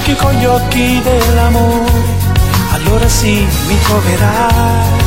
[0.06, 1.90] Mi cerchi con gli occhi dell'amore,
[2.72, 5.04] allora sì mi troverai.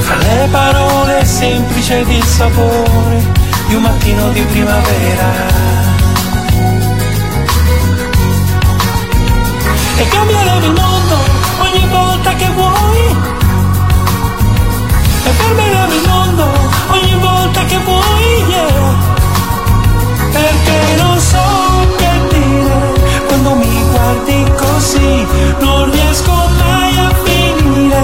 [0.00, 3.24] Fra le parole semplici ed il sapore
[3.68, 5.28] di un mattino di primavera.
[9.96, 11.16] E cambieremo il mondo
[11.60, 13.16] ogni volta che vuoi.
[15.24, 16.50] E fermeremo il mondo
[16.88, 19.19] ogni volta che vuoi, yeah.
[20.32, 21.38] Perché non so
[21.96, 22.92] che dire
[23.26, 25.26] quando mi guardi così,
[25.58, 28.02] non riesco mai a finire.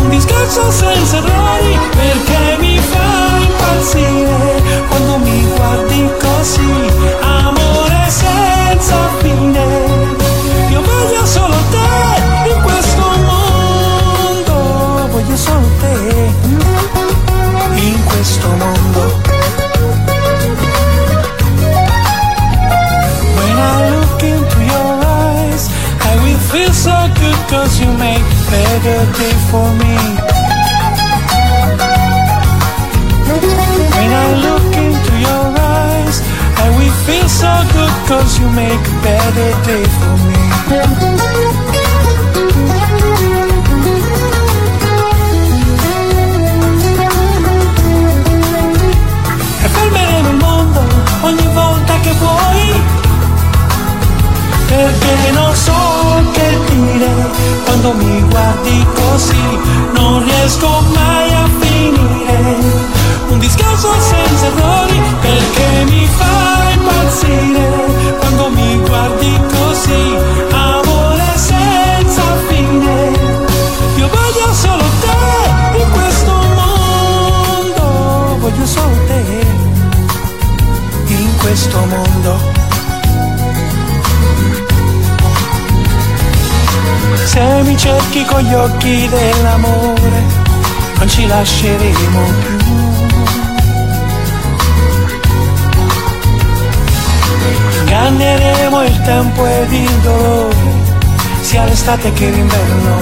[0.00, 9.64] Un discorso senza errori, perché mi fa impazzire quando mi guardi così, amore senza fine.
[10.70, 16.34] Io voglio solo te in questo mondo, voglio solo te
[17.74, 19.35] in questo mondo.
[27.56, 29.96] Cause you make better day for me.
[33.96, 35.44] When I look into your
[35.80, 36.16] eyes,
[36.64, 40.42] I will feel so good cause you make a better day for me.
[49.64, 50.80] E fermeremo il mondo
[51.22, 52.80] ogni volta che vuoi
[54.66, 55.85] perché non so
[56.76, 57.10] dire
[57.64, 59.58] quando mi guardi così,
[59.92, 62.56] non riesco mai a finire.
[63.28, 67.68] Un discorso senza errori perché mi fa impazzire
[68.18, 70.16] quando mi guardi così,
[70.50, 73.10] amore senza fine.
[73.96, 79.24] Io voglio solo te in questo mondo, voglio solo te
[81.06, 82.45] in questo mondo.
[87.36, 90.24] Se mi cerchi con gli occhi dell'amore,
[90.96, 92.56] non ci lasceremo più.
[97.80, 100.56] Inganneremo il tempo ed il dolore,
[101.42, 102.96] sia l'estate che l'inverno.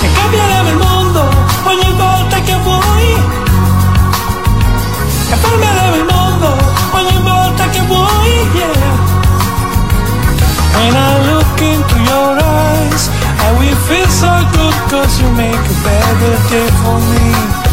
[0.00, 1.20] E cambieremo il mondo
[1.64, 3.14] ogni volta che vuoi.
[5.28, 5.85] E fermeremo
[10.76, 13.08] When I look into your eyes,
[13.40, 17.64] I will feel so good cause you make a better day for me.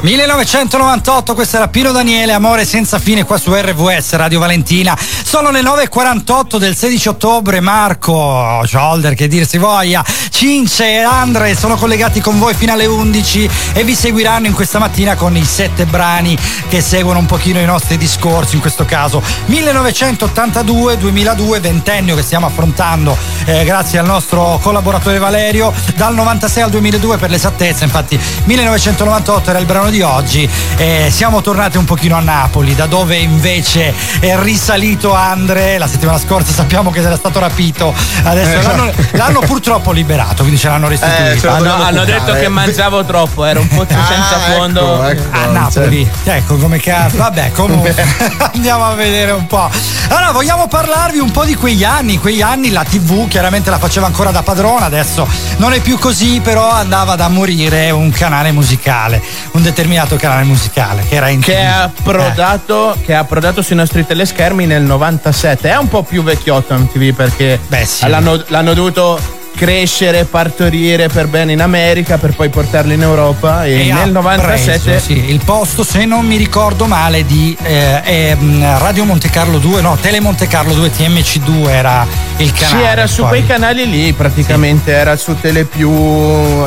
[0.00, 4.96] 1998, questo era Pino Daniele, Amore senza fine qua su RVS Radio Valentina.
[5.28, 7.60] Sono le 9.48 del 16 ottobre.
[7.60, 12.86] Marco, Shoulder, che dir si voglia, Cince e Andre sono collegati con voi fino alle
[12.86, 16.34] 11 e vi seguiranno in questa mattina con i sette brani
[16.68, 18.54] che seguono un pochino i nostri discorsi.
[18.54, 23.14] In questo caso 1982-2002, ventennio che stiamo affrontando
[23.44, 27.84] eh, grazie al nostro collaboratore Valerio, dal 96 al 2002 per l'esattezza.
[27.84, 30.48] Infatti 1998 era il brano di oggi.
[30.76, 35.78] Eh, siamo tornati un pochino a Napoli, da dove invece è risalito Andre.
[35.78, 37.94] La settimana scorsa sappiamo che era stato rapito.
[38.22, 41.48] Adesso Eh, l'hanno, l'hanno purtroppo liberato, quindi ce l'hanno restituito.
[41.50, 45.02] hanno, hanno detto che mangiavo troppo, era un pozzo senza fondo.
[45.02, 47.16] a Napoli, ecco come cazzo.
[47.16, 47.94] Vabbè, comunque
[48.54, 49.70] andiamo a vedere un po'.
[50.08, 52.18] Allora, vogliamo parlarvi un po' di quegli anni.
[52.18, 56.40] Quegli anni la TV chiaramente la faceva ancora da padrona, adesso non è più così,
[56.40, 59.20] però andava da morire un canale musicale,
[59.52, 64.06] un determinato canale musicale che era in Che è approdato, che è approdato sui nostri
[64.06, 65.70] teleschermi nel 97.
[65.70, 67.58] È un po' più vecchiotto MTV perché
[68.06, 73.88] l'hanno, l'hanno dovuto crescere, partorire per bene in America per poi portarlo in Europa e,
[73.88, 78.36] E nel 97 preso, sì, il posto, se non mi ricordo male, di eh, eh,
[78.78, 82.06] Radio Monte Carlo 2, no, Tele Monte Carlo 2, TMC2 era
[82.36, 82.78] il canale.
[82.78, 83.30] Sì, era su poi.
[83.30, 85.90] quei canali lì praticamente, era su Telepiù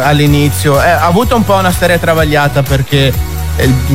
[0.01, 0.81] all'inizio.
[0.81, 3.13] Eh, ha avuto un po' una storia travagliata perché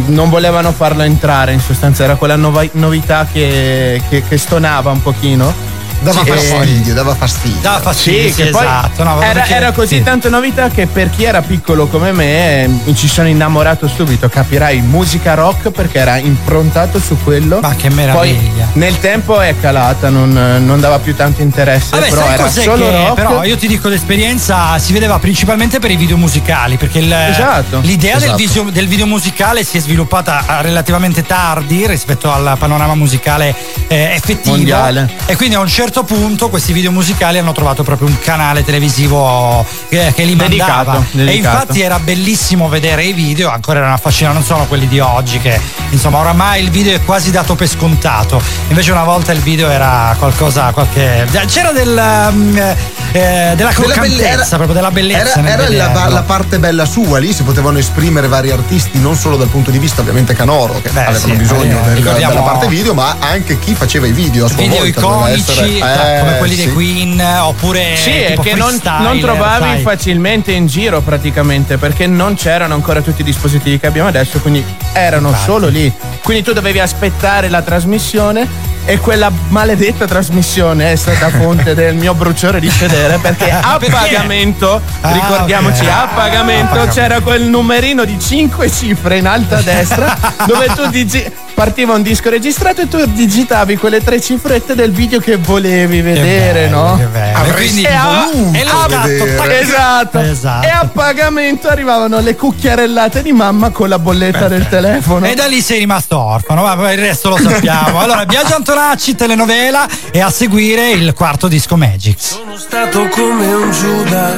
[0.07, 5.75] non volevano farlo entrare, in sostanza era quella novità che, che- che stonava un pochino.
[6.01, 7.59] Dava Sì, fastidio, dava fastidio.
[7.61, 9.03] Dava fastidio, Sì, sì, esatto.
[9.03, 10.03] no, era, perché- era così sì.
[10.03, 14.29] tanto novità che per chi era piccolo come me eh, mi ci sono innamorato subito,
[14.29, 17.61] capirai, musica rock perché era improntato su quello.
[17.61, 18.65] Ma che meraviglia.
[18.67, 20.33] Poi nel tempo è calata, non,
[20.65, 23.15] non dava più tanto interesse, Vabbè, però sai era cos'è solo che, rock.
[23.15, 27.81] però io ti dico l'esperienza si vedeva principalmente per i video musicali perché il- Esatto.
[27.83, 28.37] l'idea Esatto.
[28.37, 33.55] Del, video, del video musicale si è sviluppata eh, relativamente tardi rispetto al panorama musicale
[33.89, 35.11] eh, effettivo Mondiale.
[35.27, 39.65] e quindi a un certo punto questi video musicali hanno trovato proprio un canale televisivo
[39.89, 41.61] eh, che li Dedicato, mandava e dedicato.
[41.63, 45.59] infatti era bellissimo vedere i video ancora erano affascinanti non sono quelli di oggi che
[45.91, 50.15] insomma oramai il video è quasi dato per scontato invece una volta il video era
[50.19, 52.75] qualcosa qualche c'era del um,
[53.13, 57.45] eh, della croccantezza proprio della bellezza Era, era la, la parte bella sua, lì si
[57.45, 61.33] potevano esprimere vari artisti, non solo dal punto di vista ovviamente canoro, che avevano sì,
[61.33, 64.57] bisogno eh, del- ricordiamo- della parte video, ma anche chi faceva i video a sua
[64.59, 65.01] video volta.
[65.01, 66.65] iconici essere- eh, come quelli sì.
[66.65, 68.11] dei Queen oppure Sì,
[68.43, 69.83] che non, non trovavi sai.
[69.83, 74.65] facilmente in giro praticamente perché non c'erano ancora tutti i dispositivi che abbiamo adesso, quindi
[74.93, 75.45] erano Infatti.
[75.45, 75.93] solo lì.
[76.23, 82.15] Quindi tu dovevi aspettare la trasmissione e quella maledetta trasmissione è stata fonte del mio
[82.15, 83.91] bruciore di sedere perché a Perché?
[83.95, 85.89] pagamento, Ah, ricordiamoci, ok.
[85.91, 86.93] a pagamento pagamento.
[86.95, 90.17] c'era quel numerino di 5 cifre in alto a destra
[90.47, 91.25] dove tu digi-
[91.57, 96.67] partiva un disco registrato e tu digitavi quelle tre cifrette del video che volevi vedere,
[96.67, 96.97] bello, no?
[96.99, 97.39] che bello.
[97.39, 99.37] Avresti E voluto e scatto, vedere.
[99.37, 99.51] tac.
[99.63, 100.19] Esatto.
[100.21, 100.67] Esatto.
[100.67, 105.25] E a pagamento arrivavano le cucchiarellate di mamma con la bolletta del telefono.
[105.25, 108.01] E da lì sei rimasto orfano, ma il resto lo sappiamo.
[108.01, 112.17] Allora, Biagio Antonacci, telenovela e a seguire il quarto disco Magic.
[112.21, 114.35] Sono stato come un Giuda,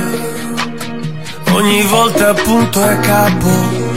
[1.50, 3.87] ogni volta appunto a capo.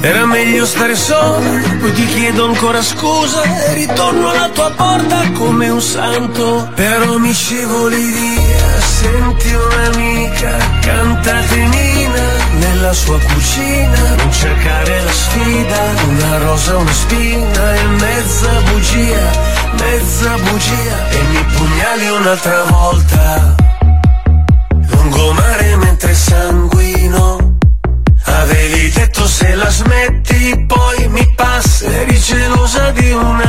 [0.00, 5.68] Era meglio stare solo, poi ti chiedo ancora scusa e ritorno alla tua porta come
[5.68, 6.70] un santo.
[6.74, 12.22] Però mi scivoli via, senti un'amica, cantatenina
[12.58, 14.14] nella sua cucina.
[14.18, 19.30] Non cercare la sfida, una rosa, una spina e mezza bugia,
[19.80, 21.08] mezza bugia.
[21.10, 23.54] E mi pugnali un'altra volta,
[24.90, 25.57] lungomare
[29.58, 33.47] la smetti poi mi passi Eri gelosa di un'altra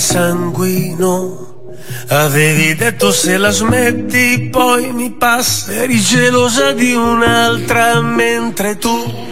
[0.00, 1.48] sanguino.
[2.08, 5.72] Avevi detto se la smetti poi mi passa.
[5.72, 9.28] Eri gelosa di un'altra mentre tu.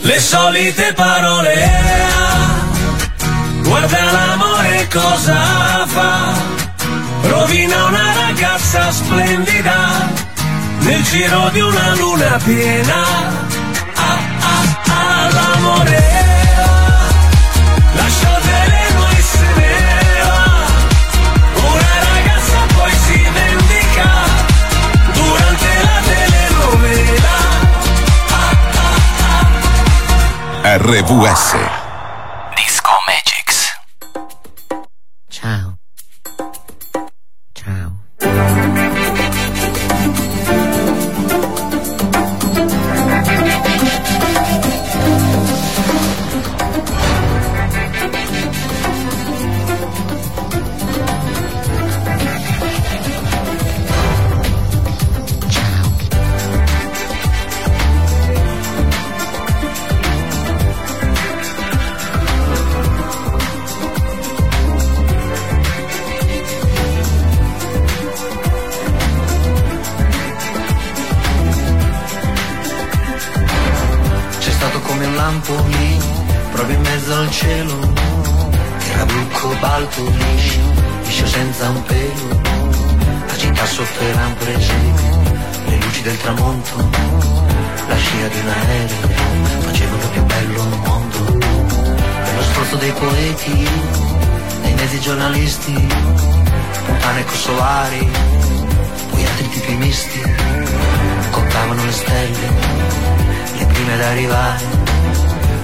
[0.00, 1.70] Le solite parole.
[3.62, 6.32] Guarda l'amore cosa fa.
[7.22, 10.10] Rovina una ragazza splendida.
[10.80, 13.51] Nel giro di una luna piena.
[30.82, 31.81] RVS.
[79.22, 80.60] Blu cobalto liscio,
[81.04, 82.40] liscio senza un pelo.
[83.26, 85.02] La città sofferà un presepe,
[85.66, 86.90] le luci del tramonto,
[87.88, 89.08] la scia di un aereo
[89.60, 91.38] facevano più bello un mondo.
[92.24, 93.68] Per lo sforzo dei poeti,
[94.62, 95.88] dei mezzi giornalisti,
[96.86, 98.10] puttane kosovari,
[99.10, 100.20] poi altri tipi misti,
[101.30, 102.90] contavano le stelle
[103.58, 104.64] le prime ad arrivare,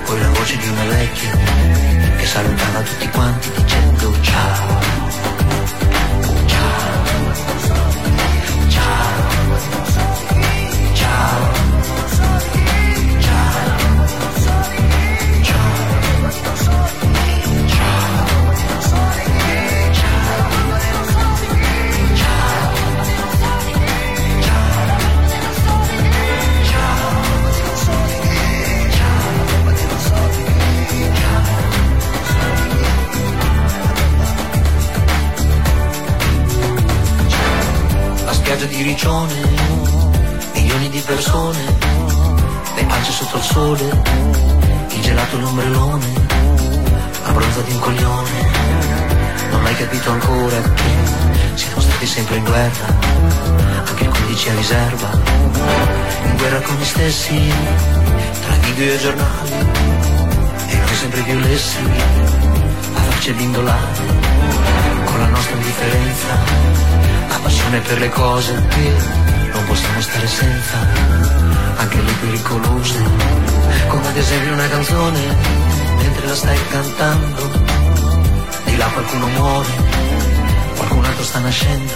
[0.05, 1.88] poi la voce di una vecchia
[2.29, 4.81] salutava tutti quanti dicendo ciao.
[6.47, 7.05] Ciao.
[8.69, 9.17] Ciao.
[10.93, 11.68] Ciao.
[38.69, 39.35] Di Riccione,
[40.55, 41.59] milioni di persone,
[42.77, 44.03] le pance sotto il sole,
[44.91, 46.07] il gelato l'ombrellone,
[47.25, 48.51] la bronza di un coglione.
[49.51, 50.91] Non hai capito ancora che
[51.55, 52.87] siamo stati sempre in guerra,
[53.87, 55.11] anche il 15 a riserva,
[56.25, 57.53] in guerra con gli stessi,
[58.45, 59.51] tra video e giornali,
[60.69, 61.79] e noi sempre più lessi,
[62.95, 64.07] a farci bindolare,
[65.05, 66.78] con la nostra indifferenza
[67.29, 68.93] la passione per le cose che
[69.53, 70.77] non possiamo stare senza,
[71.77, 73.03] anche le pericolose,
[73.89, 75.37] come ad esempio una canzone,
[75.97, 77.51] mentre la stai cantando,
[78.65, 79.69] di là qualcuno muore,
[80.77, 81.93] qualcun altro sta nascendo,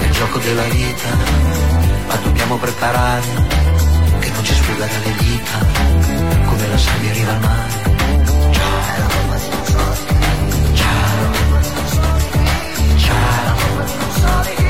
[0.00, 1.08] il gioco della vita,
[2.06, 3.26] ma dobbiamo preparare,
[4.20, 5.58] che non ci sfugga dalle dita,
[6.46, 7.84] come la sabbia arriva al mare.
[14.26, 14.63] all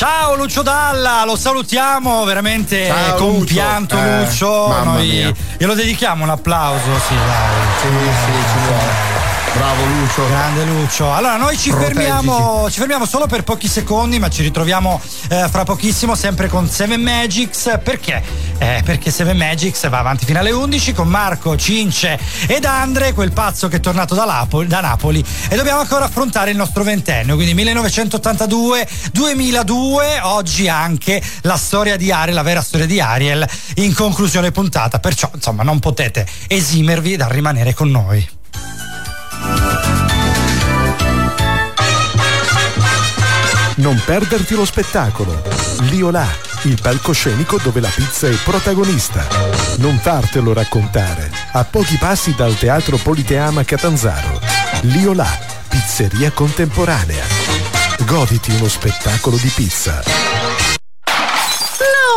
[0.00, 3.44] Ciao Lucio Dalla, lo salutiamo veramente Ciao, con Lucio.
[3.52, 4.82] pianto Eh, Lucio.
[4.82, 5.34] Noi mia.
[5.58, 7.66] glielo dedichiamo un applauso, sì, dai.
[7.82, 9.18] Sì, sì, ci vuole.
[9.52, 10.26] Bravo Lucio.
[10.26, 11.12] Grande Lucio.
[11.12, 14.98] Allora, noi ci fermiamo, ci fermiamo solo per pochi secondi, ma ci ritroviamo
[15.28, 17.78] eh, fra pochissimo sempre con Seven Magics.
[17.84, 18.22] Perché?
[18.62, 23.32] Eh, perché Seven Magics va avanti fino alle 11 con Marco, Cince ed Andre, quel
[23.32, 25.24] pazzo che è tornato da, da Napoli.
[25.48, 32.34] E dobbiamo ancora affrontare il nostro ventennio, quindi 1982-2002, oggi anche la storia di Ariel,
[32.34, 34.98] la vera storia di Ariel, in conclusione puntata.
[34.98, 38.28] Perciò, insomma, non potete esimervi dal rimanere con noi.
[43.76, 45.42] Non perderti lo spettacolo.
[45.88, 46.28] Liolà,
[46.64, 49.26] il palcoscenico dove la pizza è protagonista.
[49.76, 51.30] Non fartelo raccontare.
[51.52, 54.40] A pochi passi dal Teatro Politeama Catanzaro.
[54.82, 55.38] Liolà,
[55.68, 57.24] pizzeria contemporanea.
[58.04, 60.59] Goditi uno spettacolo di pizza.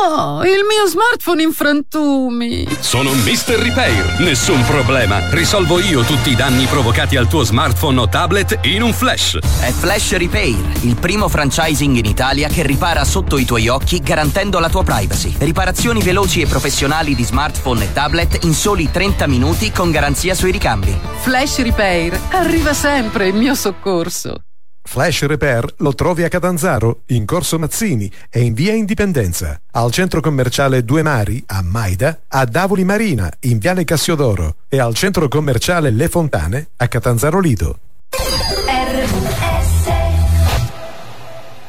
[0.05, 2.67] No, il mio smartphone in frantumi.
[2.81, 3.55] Sono Mr.
[3.57, 5.29] Repair, nessun problema.
[5.29, 9.37] Risolvo io tutti i danni provocati al tuo smartphone o tablet in un flash.
[9.61, 14.59] È Flash Repair, il primo franchising in Italia che ripara sotto i tuoi occhi garantendo
[14.59, 15.35] la tua privacy.
[15.37, 20.51] Riparazioni veloci e professionali di smartphone e tablet in soli 30 minuti con garanzia sui
[20.51, 20.99] ricambi.
[21.21, 24.35] Flash Repair, arriva sempre in mio soccorso.
[24.83, 30.21] Flash Repair lo trovi a Catanzaro, in Corso Mazzini e in Via Indipendenza, al centro
[30.21, 35.89] commerciale Due Mari, a Maida, a Davoli Marina, in Viale Cassiodoro e al centro commerciale
[35.89, 37.79] Le Fontane, a Catanzaro Lido.
[38.11, 39.91] RVS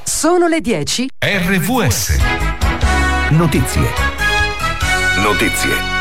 [0.05, 1.09] Sono le 10.
[1.19, 2.19] RVS.
[3.31, 3.89] Notizie.
[5.23, 5.93] Notizie.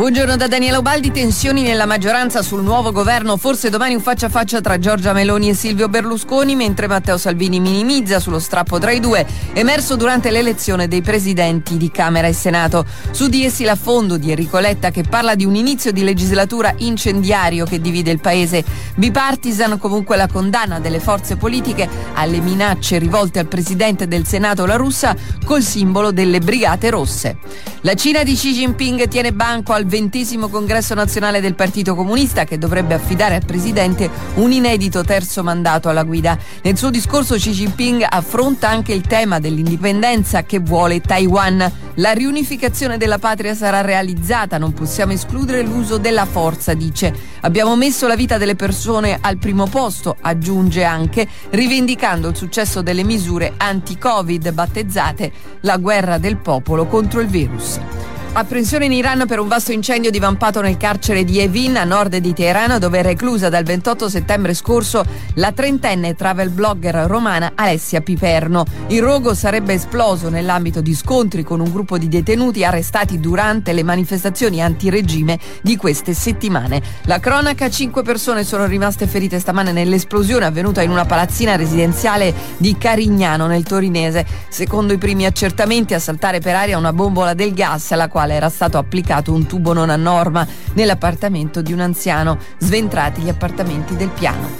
[0.00, 4.28] Buongiorno da Daniela Ubaldi, tensioni nella maggioranza sul nuovo governo, forse domani un faccia a
[4.30, 8.98] faccia tra Giorgia Meloni e Silvio Berlusconi, mentre Matteo Salvini minimizza sullo strappo tra i
[8.98, 12.86] due, emerso durante l'elezione dei presidenti di Camera e Senato.
[13.10, 17.66] Su di essi l'affondo di Enrico Letta che parla di un inizio di legislatura incendiario
[17.66, 18.64] che divide il paese.
[18.94, 24.76] Bipartisan comunque la condanna delle forze politiche alle minacce rivolte al presidente del Senato La
[24.76, 27.36] Russa col simbolo delle Brigate Rosse.
[27.82, 32.58] La Cina di Xi Jinping tiene banco al ventesimo congresso nazionale del Partito Comunista che
[32.58, 36.38] dovrebbe affidare al presidente un inedito terzo mandato alla guida.
[36.62, 41.70] Nel suo discorso Xi Jinping affronta anche il tema dell'indipendenza che vuole Taiwan.
[41.94, 47.12] La riunificazione della patria sarà realizzata, non possiamo escludere l'uso della forza, dice.
[47.40, 53.02] Abbiamo messo la vita delle persone al primo posto, aggiunge anche, rivendicando il successo delle
[53.02, 55.32] misure anti-Covid battezzate
[55.62, 57.99] la guerra del popolo contro il virus.
[58.32, 62.32] Apprensione in Iran per un vasto incendio divampato nel carcere di Evin a nord di
[62.32, 65.04] Teheran dove è reclusa dal 28 settembre scorso
[65.34, 68.64] la trentenne travel blogger romana Alessia Piperno.
[68.86, 73.82] Il rogo sarebbe esploso nell'ambito di scontri con un gruppo di detenuti arrestati durante le
[73.82, 76.80] manifestazioni antiregime di queste settimane.
[77.06, 82.78] La cronaca, cinque persone sono rimaste ferite stamane nell'esplosione avvenuta in una palazzina residenziale di
[82.78, 84.24] Carignano nel Torinese.
[84.48, 88.50] Secondo i primi accertamenti a saltare per aria una bombola del gas alla quale era
[88.50, 94.10] stato applicato un tubo non a norma nell'appartamento di un anziano, sventrati gli appartamenti del
[94.10, 94.58] piano.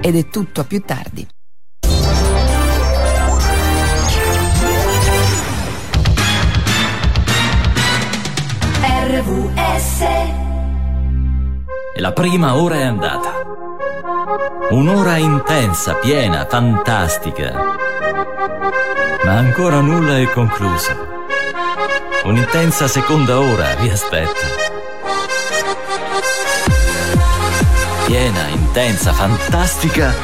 [0.00, 1.26] Ed è tutto a più tardi.
[8.82, 10.00] RVS
[11.96, 13.32] E la prima ora è andata.
[14.70, 17.52] Un'ora intensa, piena, fantastica.
[19.24, 21.19] Ma ancora nulla è concluso.
[22.24, 24.46] Un'intensa seconda ora vi aspetta.
[28.04, 30.14] Piena, intensa, fantastica,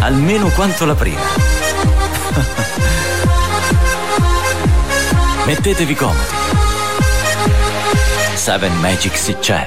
[0.00, 1.20] almeno quanto la prima.
[5.44, 6.38] Mettetevi comodi.
[8.34, 9.66] Seven Magics c'è.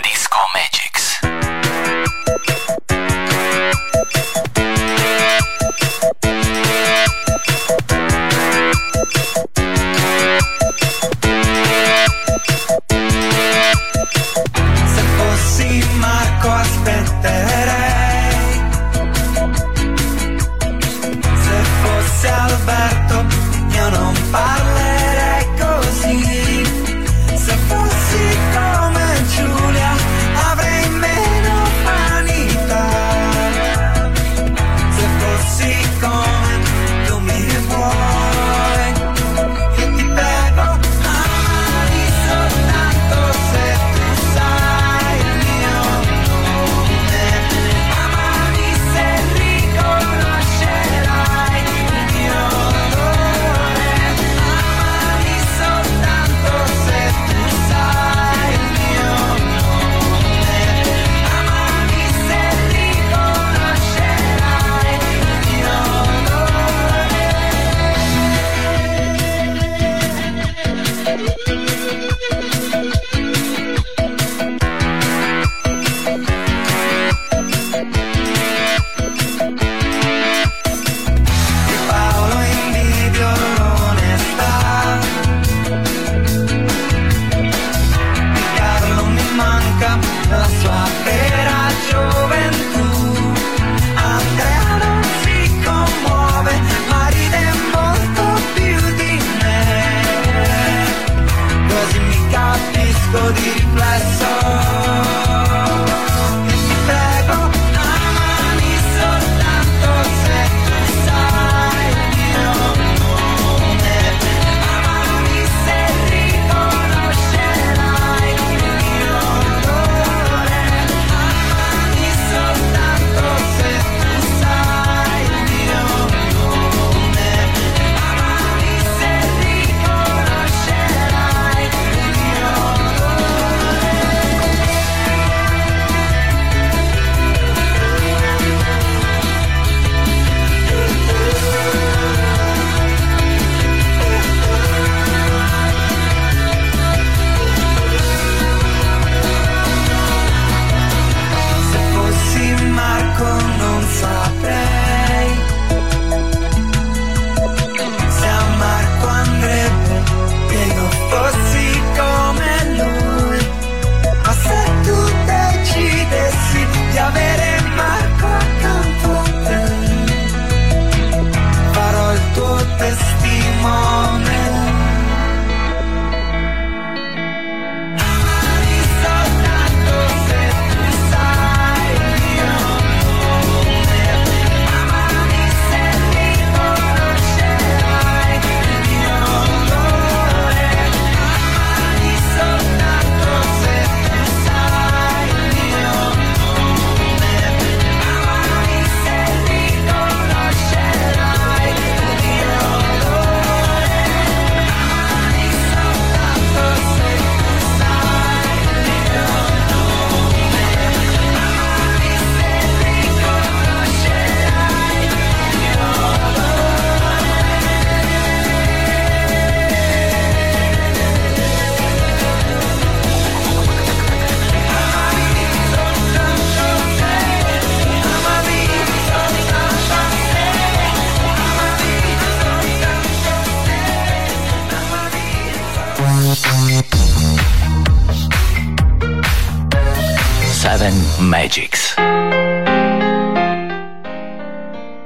[241.43, 241.95] Magics.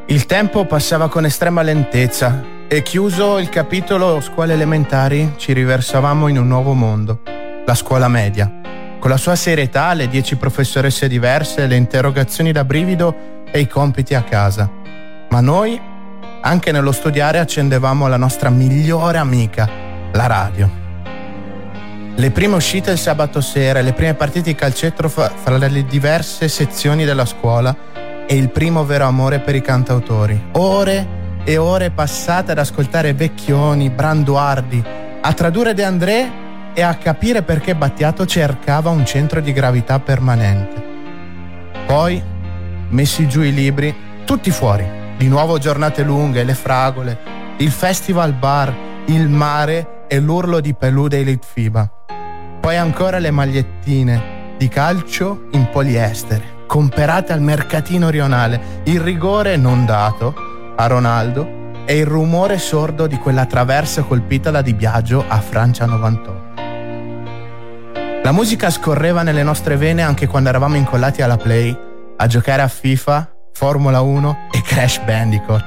[0.06, 6.38] Il tempo passava con estrema lentezza e chiuso il capitolo scuole elementari ci riversavamo in
[6.38, 7.22] un nuovo mondo,
[7.66, 8.52] la scuola media.
[9.00, 14.14] Con la sua serietà, le dieci professoresse diverse, le interrogazioni da brivido e i compiti
[14.14, 14.70] a casa.
[15.30, 15.82] Ma noi,
[16.42, 19.68] anche nello studiare, accendevamo la nostra migliore amica,
[20.12, 20.86] la radio.
[22.20, 27.06] Le prime uscite il sabato sera, le prime partite di calcetto fra, le diverse sezioni
[27.06, 27.76] della scuola
[28.26, 30.48] e il primo vero amore per i cantautori.
[30.54, 34.84] Ore e ore passate ad ascoltare Vecchioni, Branduardi,
[35.22, 36.32] a tradurre De André
[36.74, 40.84] e a capire perché Battiato cercava un centro di gravità permanente.
[41.86, 42.20] Poi,
[42.90, 43.96] messi giù i libri,
[44.26, 44.90] tutti fuori.
[45.18, 47.20] Di nuovo giornate lunghe, le fragole,
[47.58, 51.92] il festival bar, il mare e l'urlo di Pelù dei Litfiba.
[52.68, 59.86] Poi ancora le magliettine di calcio in poliestere, comperate al mercatino rionale, il rigore non
[59.86, 60.36] dato
[60.76, 65.86] a Ronaldo e il rumore sordo di quella traversa colpita da Di Biagio a Francia
[65.86, 66.44] 98.
[68.24, 71.74] La musica scorreva nelle nostre vene anche quando eravamo incollati alla Play
[72.18, 75.64] a giocare a FIFA, Formula 1 e Crash Bandicoot.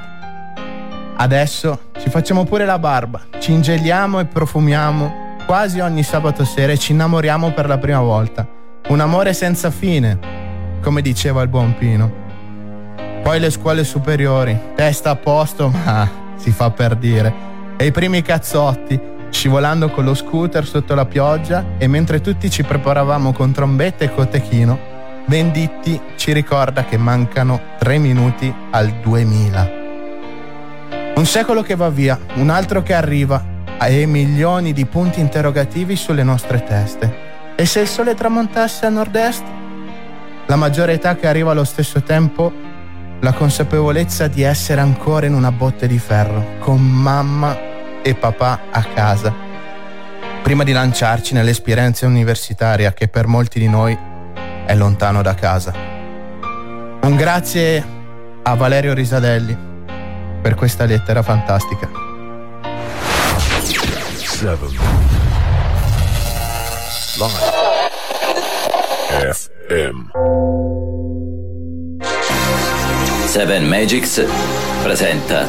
[1.15, 5.20] Adesso ci facciamo pure la barba, ci ingeliamo e profumiamo
[5.51, 8.47] quasi ogni sabato sera e ci innamoriamo per la prima volta.
[8.87, 10.17] Un amore senza fine,
[10.81, 12.09] come diceva il buon Pino.
[13.21, 17.33] Poi le scuole superiori, testa a posto, ma si fa per dire.
[17.75, 18.97] E i primi cazzotti,
[19.29, 24.13] scivolando con lo scooter sotto la pioggia e mentre tutti ci preparavamo con trombette e
[24.13, 24.79] cotechino,
[25.25, 29.71] Venditti ci ricorda che mancano tre minuti al 2000.
[31.15, 33.50] Un secolo che va via, un altro che arriva
[33.87, 37.29] e milioni di punti interrogativi sulle nostre teste.
[37.55, 39.43] E se il sole tramontasse a nord-est?
[40.47, 42.51] La maggiore età che arriva allo stesso tempo,
[43.19, 48.83] la consapevolezza di essere ancora in una botte di ferro, con mamma e papà a
[48.83, 49.33] casa,
[50.41, 53.97] prima di lanciarci nell'esperienza universitaria che per molti di noi
[54.65, 55.73] è lontano da casa.
[57.01, 57.83] Un grazie
[58.43, 59.55] a Valerio Risadelli
[60.41, 62.10] per questa lettera fantastica.
[64.41, 64.57] 7
[67.19, 67.37] Live
[69.35, 70.09] FM
[73.27, 74.25] 7 Magics
[74.81, 75.45] presenta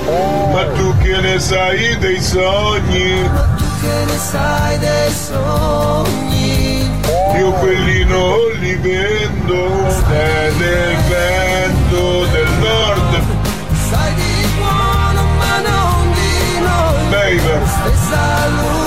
[0.53, 3.31] Ma tu che ne sai dei sogni?
[3.81, 7.01] Che ne sai dei sogni?
[7.39, 13.23] Io quelli non li vendo, è nel vento del nord.
[13.91, 17.67] Sai di buono ma non di noi Baby.
[17.67, 18.82] Stessa luna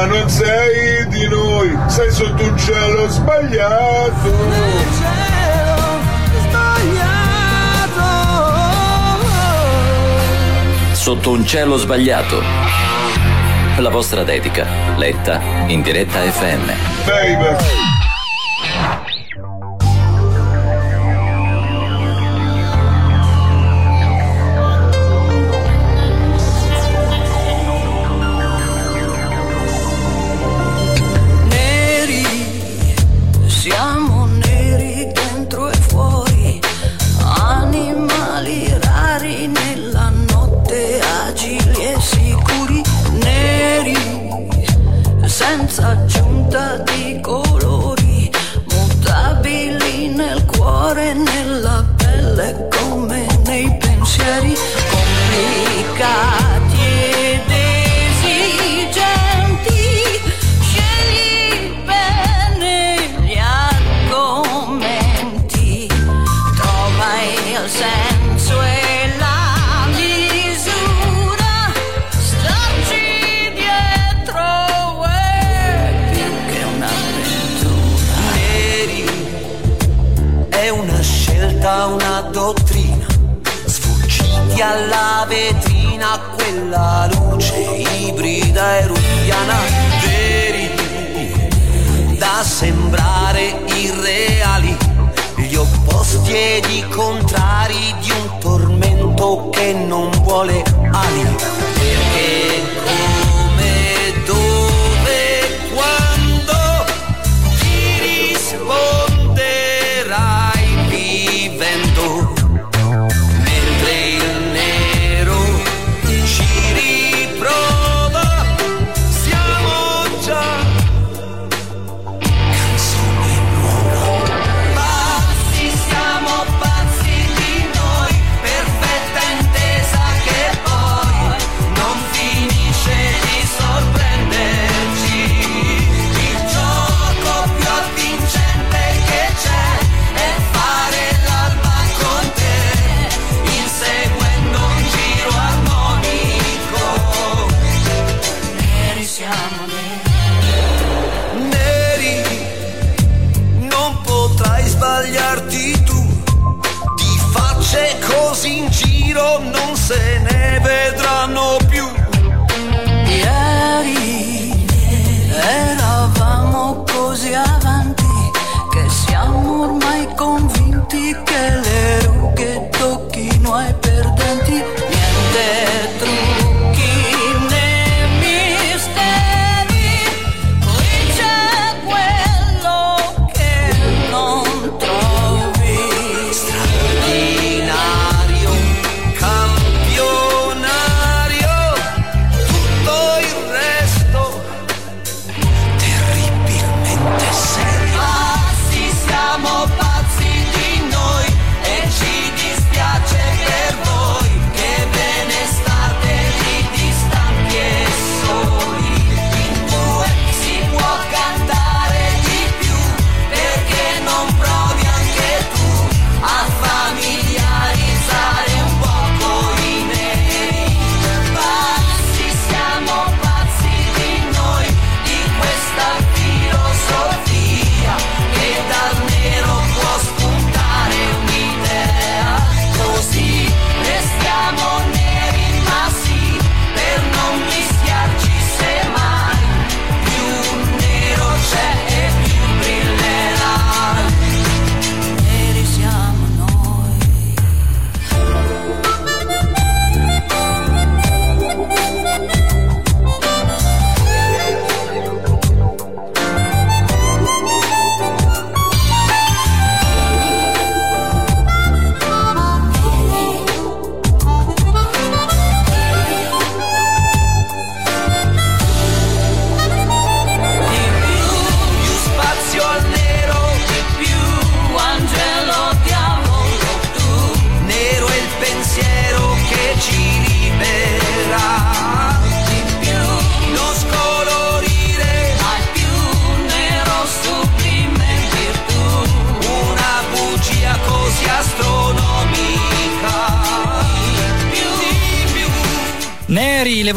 [0.00, 4.30] Ma non sei di noi, sei sotto un cielo sbagliato.
[4.48, 5.84] Nel cielo
[6.48, 8.00] sbagliato
[10.92, 12.40] Sotto un cielo sbagliato.
[13.76, 16.70] La vostra dedica, letta in diretta FM.
[17.04, 17.89] Baby.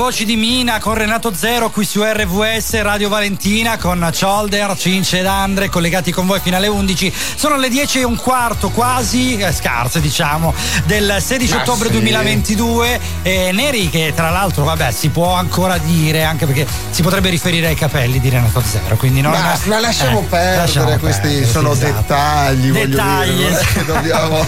[0.03, 5.25] Voci di Mina con Renato Zero qui su RVS Radio Valentina con Cholder, Cince ed
[5.25, 7.13] Andre collegati con voi fino alle 11.
[7.35, 11.93] Sono le 10 e un quarto quasi, eh, scarse diciamo, del 16 Ah, ottobre sì.
[11.93, 12.99] 2022.
[13.21, 17.67] E Neri che tra l'altro vabbè si può ancora dire anche perché si potrebbe riferire
[17.67, 18.97] ai capelli di Renato Zero.
[18.97, 21.93] Quindi non, Ma, ma lasciamo eh, perdere, lasciamo questi perdere, sono esatto.
[21.93, 23.85] dettagli, Dettagli, voglio dire.
[23.85, 24.45] dobbiamo...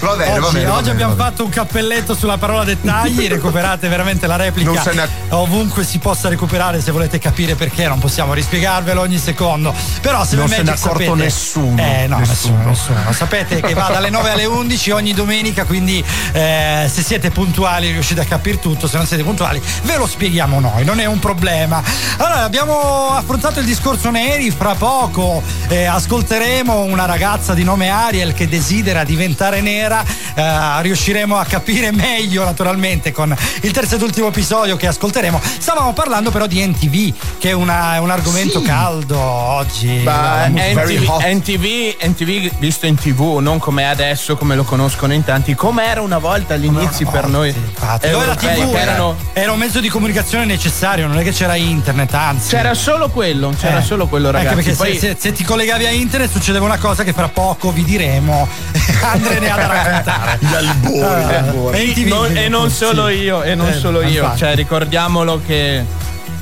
[0.00, 0.64] Va bene, oggi, va bene.
[0.64, 1.30] va oggi bene, abbiamo va bene.
[1.30, 6.80] fatto un cappelletto sulla parola dettagli, recuperate veramente la replica ne- ovunque si possa recuperare
[6.80, 9.74] se volete capire perché, non possiamo rispiegarvelo ogni secondo.
[10.00, 12.98] Però se Non se n'è accorto sapete- nessuno, Eh no, nessuno, nessuno.
[12.98, 13.12] nessuno.
[13.12, 18.20] Sapete che va dalle 9 alle 11 ogni domenica, quindi eh, se siete puntuali riuscite
[18.20, 21.82] a capire tutto, se non siete puntuali ve lo spieghiamo noi, non è un problema.
[22.16, 28.32] Allora, abbiamo affrontato il discorso neri, fra poco eh, ascolteremo una ragazza di nome Ariel
[28.34, 30.04] che desidera diventare nera,
[30.38, 35.40] eh, riusciremo a capire meglio naturalmente con il terzo ed ultimo episodio che ascolteremo.
[35.58, 38.64] Stavamo parlando però di NTV, che è, una- è un argomento Sì.
[38.64, 40.04] caldo oggi.
[40.04, 41.22] NTV.
[41.24, 46.00] NTV, NTV visto in tv, non come adesso, come lo conoscono in tanti, come era
[46.02, 47.48] una volta all'inizio per noi.
[47.48, 51.56] Infatti, europei, TV era, erano- era un mezzo di comunicazione necessario, non è che c'era
[51.56, 52.50] internet, anzi.
[52.54, 54.54] C'era solo quello, c'era Eh, solo quello, Anche ragazzi.
[54.56, 57.72] perché se- Poi- se, se ti collegavi a internet succedeva una cosa che fra poco
[57.72, 58.46] vi diremo.
[59.02, 60.38] Andre ne ha da raccontare.
[60.40, 61.00] Gli albori,
[61.34, 61.92] Ah, albori.
[61.92, 62.76] e non- e non sì.
[62.76, 64.22] solo io, e non Eh, solo io.
[64.22, 64.38] infatti.
[64.38, 65.84] Cioè, ricordiamolo che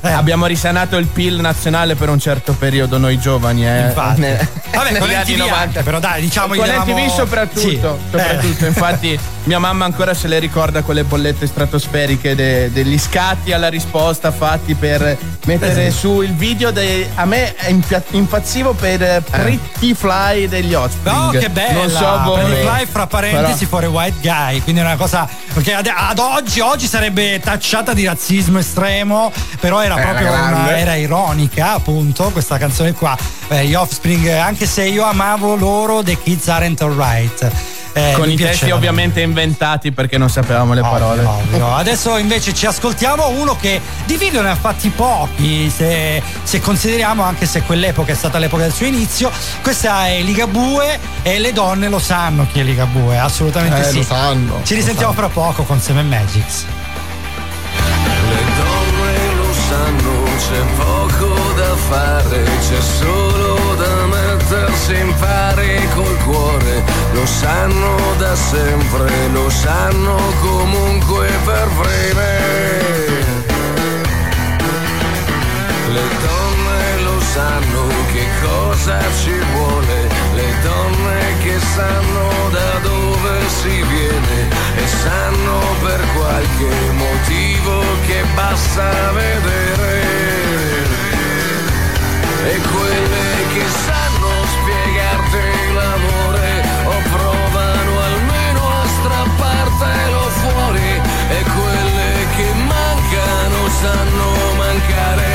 [0.03, 0.11] Eh.
[0.11, 3.81] abbiamo risanato il PIL nazionale per un certo periodo, noi giovani, eh.
[3.87, 4.21] Infatti.
[4.21, 5.59] Ne- Vabbè, con negli anni NTV 90.
[5.61, 7.81] anche, però dai, diciamo con gli davamo- NTV soprattutto, Sì.
[8.11, 8.65] soprattutto.
[8.65, 8.69] Eh.
[8.69, 14.33] infatti mia mamma ancora se le ricorda quelle bollette stratosferiche de- degli scatti alla risposta
[14.33, 15.17] fatti per
[15.47, 15.91] mettere Eh.
[15.93, 21.17] su il video dei, a me è impia- impazzivo per eh, Pretty Fly degli Offspring
[21.17, 21.73] Oh, che bella!
[21.79, 25.29] non so voi Pretty Fly fra parentesi Però- for white guy, quindi è una cosa
[25.63, 30.77] che ad, ad oggi, oggi sarebbe tacciata di razzismo estremo, però era Era proprio una,
[30.77, 33.17] era ironica, appunto, questa canzone qua.
[33.49, 37.51] Eh, gli Offspring, anche se io amavo loro, The Kids Aren't Alright.
[37.99, 38.75] Eh, con i testi piaceva.
[38.77, 41.75] ovviamente inventati perché non sapevamo le parole Ovvio.
[41.75, 47.23] Adesso invece ci ascoltiamo uno che di video ne ha fatti pochi, se, se consideriamo
[47.23, 49.31] anche se quell'epoca è stata l'epoca del suo inizio.
[49.63, 53.97] Questa è Ligabue e le donne lo sanno chi è Ligabue, assolutamente Eh, sì.
[53.97, 56.65] lo sanno, Ci lo risentiamo fra poco con Seven Magics.
[58.29, 66.17] Le donne lo sanno, c'è poco da fare, c'è solo da mettersi in pari col
[66.25, 72.31] cuore lo sanno da sempre, lo sanno comunque per bene.
[75.97, 83.83] Le donne lo sanno che cosa ci vuole, le donne che sanno da dove si
[83.93, 84.39] viene
[84.77, 90.05] e sanno per qualche motivo che basta vedere.
[92.53, 94.96] E quelle che sanno spiegare
[103.87, 105.26] sanno mancare.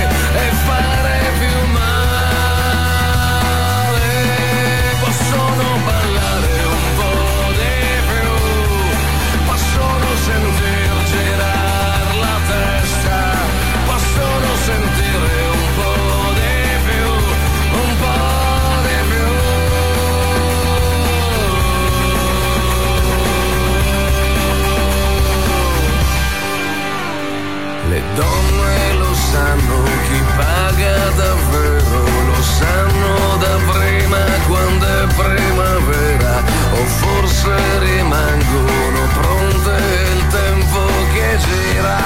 [37.42, 39.72] mosse rimangono pronte
[40.14, 40.80] il tempo
[41.14, 41.98] che gira.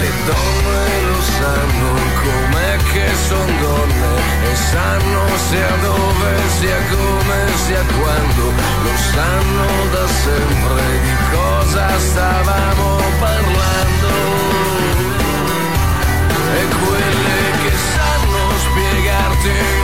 [0.00, 1.92] Le donne lo sanno
[2.22, 4.16] com'è che son donne
[4.50, 8.52] e sanno sia dove, sia come, sia quando.
[8.82, 14.12] Lo sanno da sempre di cosa stavamo parlando.
[16.54, 19.77] E quelle che sanno spiegarti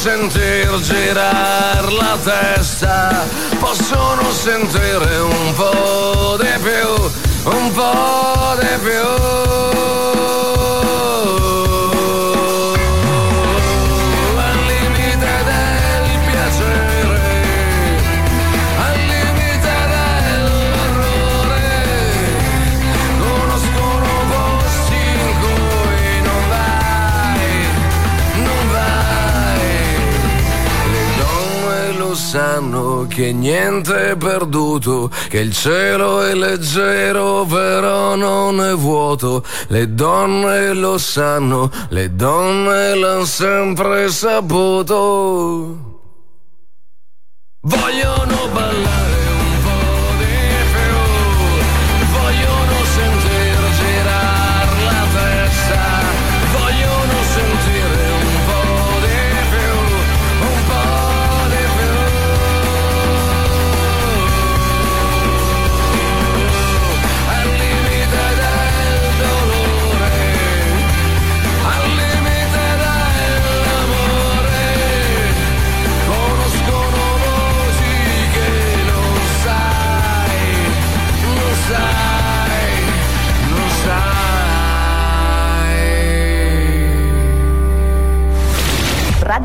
[0.00, 3.26] sentir girar la testa,
[3.58, 9.40] possono sentire un po' di più, un po' di più.
[33.06, 39.44] che niente è perduto, che il cielo è leggero però non è vuoto.
[39.68, 45.88] Le donne lo sanno, le donne l'hanno sempre saputo.
[47.62, 48.29] Vogliono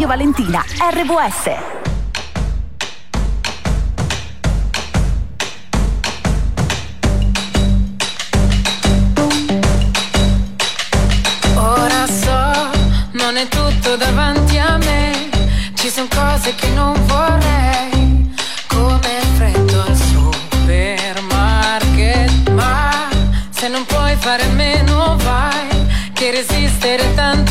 [0.06, 1.50] Radio Valentina, RVS.
[13.14, 15.30] non è tutto davanti a me.
[15.74, 18.32] Ci sono cose che non vorrei,
[18.68, 22.50] come freddo al supermarket.
[22.52, 23.10] Ma
[23.50, 25.68] se non puoi fare meno, vai,
[26.14, 27.45] che resistere tanto.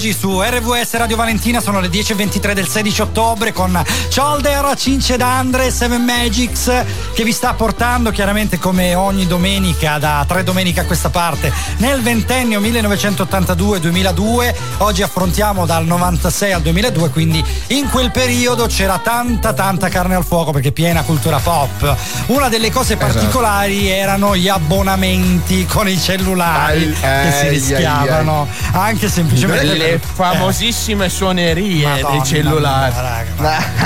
[0.00, 1.60] Oggi su RVS Radio Valentina.
[1.60, 3.78] Sono le 10.23 del 16 ottobre con
[4.14, 6.72] Cholder, Cince d'Andre, Seven Magics
[7.12, 12.00] che vi sta portando chiaramente come ogni domenica da tre domeniche a questa parte nel
[12.00, 19.88] ventennio 1982-2002 oggi affrontiamo dal 96 al 2002 quindi in quel periodo c'era tanta tanta
[19.90, 21.94] carne al fuoco perché piena cultura pop.
[22.26, 23.12] Una delle cose Esatto.
[23.12, 29.98] particolari erano gli abbonamenti con i cellulari Ai- che si ai- rischiavano anche semplicemente le
[29.98, 32.94] per- famosissime suonerie Madonna, dei cellulari.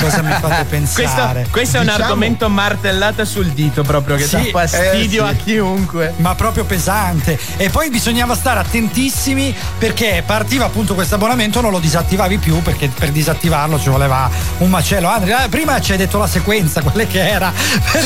[0.01, 1.33] cosa mi fate pensare?
[1.41, 5.29] Questo, questo è un Diciamo- argomento martellata sul dito proprio che Sì, dà fastidio eh,
[5.29, 5.33] sì.
[5.35, 6.13] a chiunque.
[6.17, 11.79] ma proprio pesante e poi bisognava stare attentissimi perché partiva appunto questo abbonamento non lo
[11.79, 14.29] disattivavi più perché per disattivarlo ci voleva
[14.59, 17.53] un macello Andrea eh, prima ci hai detto la sequenza quelle che era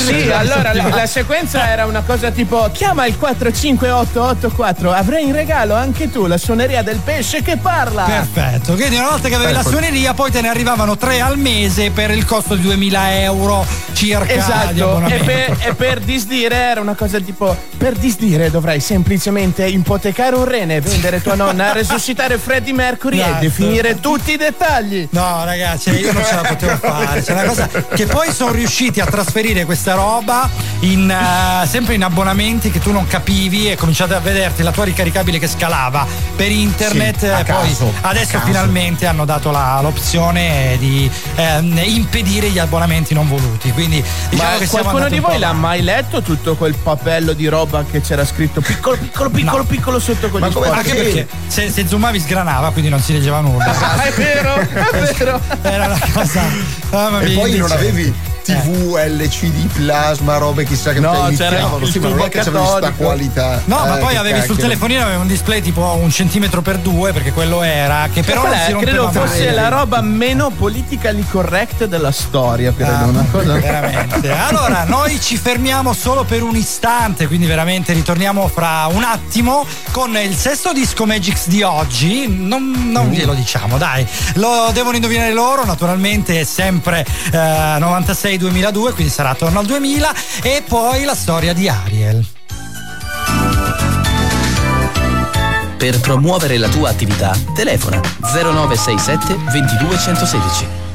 [0.07, 5.75] Sì, allora la, la sequenza era una cosa tipo chiama il 45884, avrai in regalo
[5.75, 7.88] anche tu la suoneria del pesce che parla.
[7.93, 9.71] Perfetto, quindi una volta che avevi la Ecco.
[9.71, 14.33] suoneria poi te ne arrivavano tre al mese per il costo di 2000 euro circa
[14.33, 20.37] Esatto, e per, e per disdire era una cosa tipo: per disdire dovrai semplicemente ipotecare
[20.37, 23.37] un rene, vendere tua nonna, resuscitare Freddie Mercury Esatto.
[23.37, 25.09] e definire tutti i dettagli.
[25.11, 27.23] No, ragazzi, io non ce la potevo fare.
[27.23, 30.49] C'è una cosa che poi sono riusciti a trasferire questa roba
[30.81, 34.85] in, eh, sempre in abbonamenti che tu non capivi e cominciate a vederti la tua
[34.85, 36.07] ricaricabile che scalava
[36.37, 37.19] per internet.
[37.19, 38.47] Sì, a e poi caso, a adesso caso.
[38.47, 43.71] finalmente hanno dato la- l'opzione di ehm, impedire gli abbonamenti non voluti.
[43.73, 47.85] Quindi diciamo Ma che qualcuno di voi l'ha mai letto tutto quel papello di roba
[47.91, 49.65] che c'era scritto piccolo, piccolo, piccolo, No.
[49.65, 50.87] piccolo sotto con Ma gli come- sport?
[50.87, 53.67] anche perché se, se zoomavi sgranava, quindi non si leggeva nulla.
[53.89, 54.67] Ah, è vero, è
[55.17, 55.41] vero.
[55.63, 56.43] Era una cosa.
[56.91, 58.13] Mamma E poi non avevi
[58.53, 61.85] TV, LCD, plasma, robe chissà che No, iniziavano.
[61.87, 63.03] Sì, ma non è che tubo c'avevi sta catodico.
[63.05, 63.61] qualità.
[63.67, 64.63] No, ma Eh, poi che avevi sul cacchio.
[64.65, 68.51] telefonino avevi un display tipo un centimetro per due, perché quello era, che però non
[68.51, 69.29] Quella si è- rompeva credo mai.
[69.29, 72.91] fosse la roba meno politically correct della storia, credo.
[72.93, 74.31] Ah, una cosa veramente.
[74.31, 80.17] Allora, noi ci fermiamo solo per un istante, quindi veramente ritorniamo fra un attimo con
[80.17, 82.27] il sesto disco Magix di oggi.
[82.29, 84.07] Non, non glielo diciamo, dai.
[84.35, 87.77] Lo devono indovinare loro, naturalmente è sempre eh,
[88.39, 90.15] 96-2002, quindi sarà attorno al 2000.
[90.43, 92.27] E poi la storia di Ariel.
[95.77, 100.88] Per promuovere la tua attività, telefona 0967 22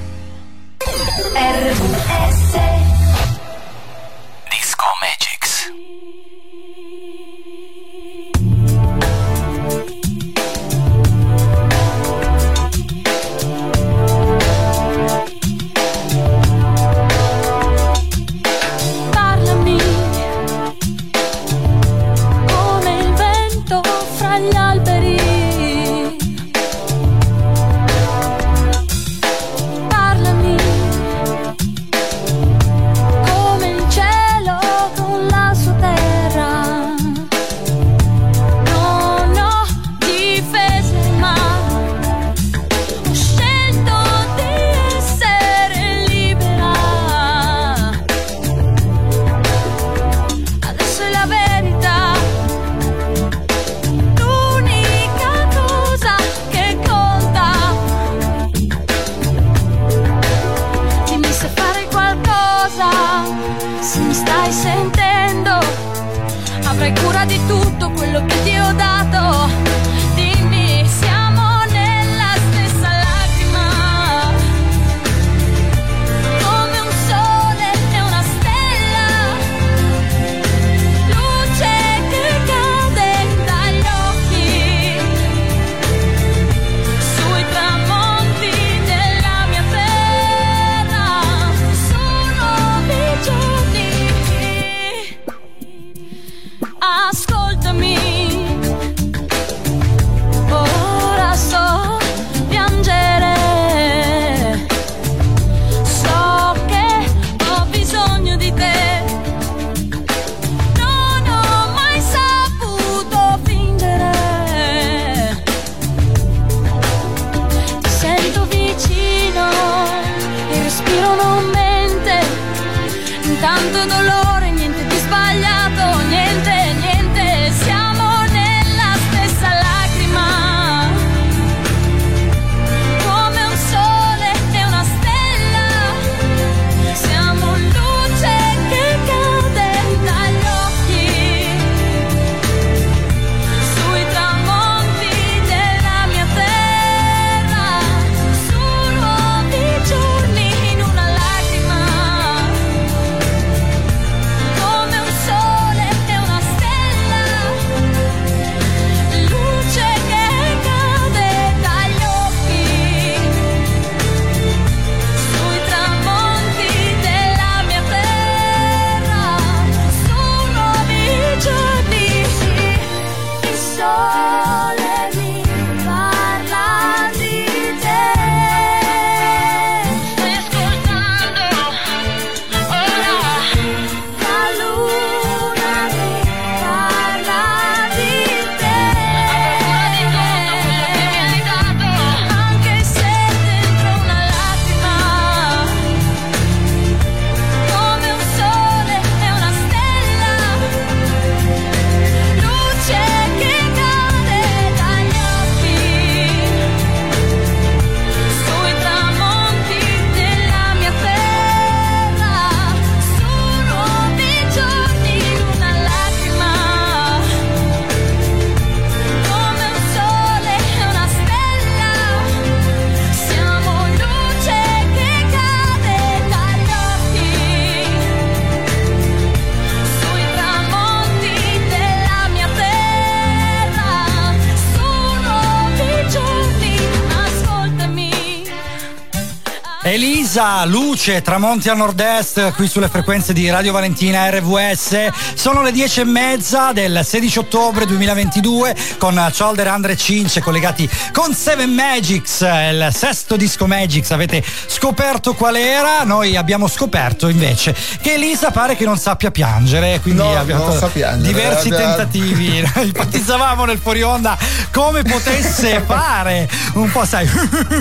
[240.35, 245.09] Elisa, luce, tramonti a nord-est, qui sulle frequenze di Radio Valentina RVS.
[245.35, 251.35] Sono le 10 e mezza del 16 ottobre 2022 con Cholder Andre Cince collegati con
[251.35, 254.09] Seven Magics, il sesto disco Magics.
[254.09, 256.03] Avete scoperto qual era?
[256.03, 261.31] Noi abbiamo scoperto invece che Elisa pare che non sappia piangere, quindi No, abbiamo piangere.
[261.31, 262.67] diversi Eh, tentativi.
[262.81, 264.35] Ipotizzavamo nel fuori onda
[264.71, 267.29] come potesse fare un po', sai.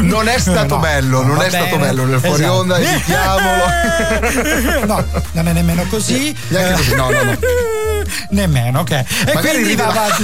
[0.03, 2.61] Non è stato No, bello, non è stato bello nel fuori Esatto.
[2.61, 3.65] onda, evitiamolo.
[4.87, 6.35] no, non è nemmeno così.
[6.49, 7.39] Neanche così, no, no, no.
[8.31, 8.91] Nemmeno, ok.
[8.91, 10.23] E Magari quindi va avanti.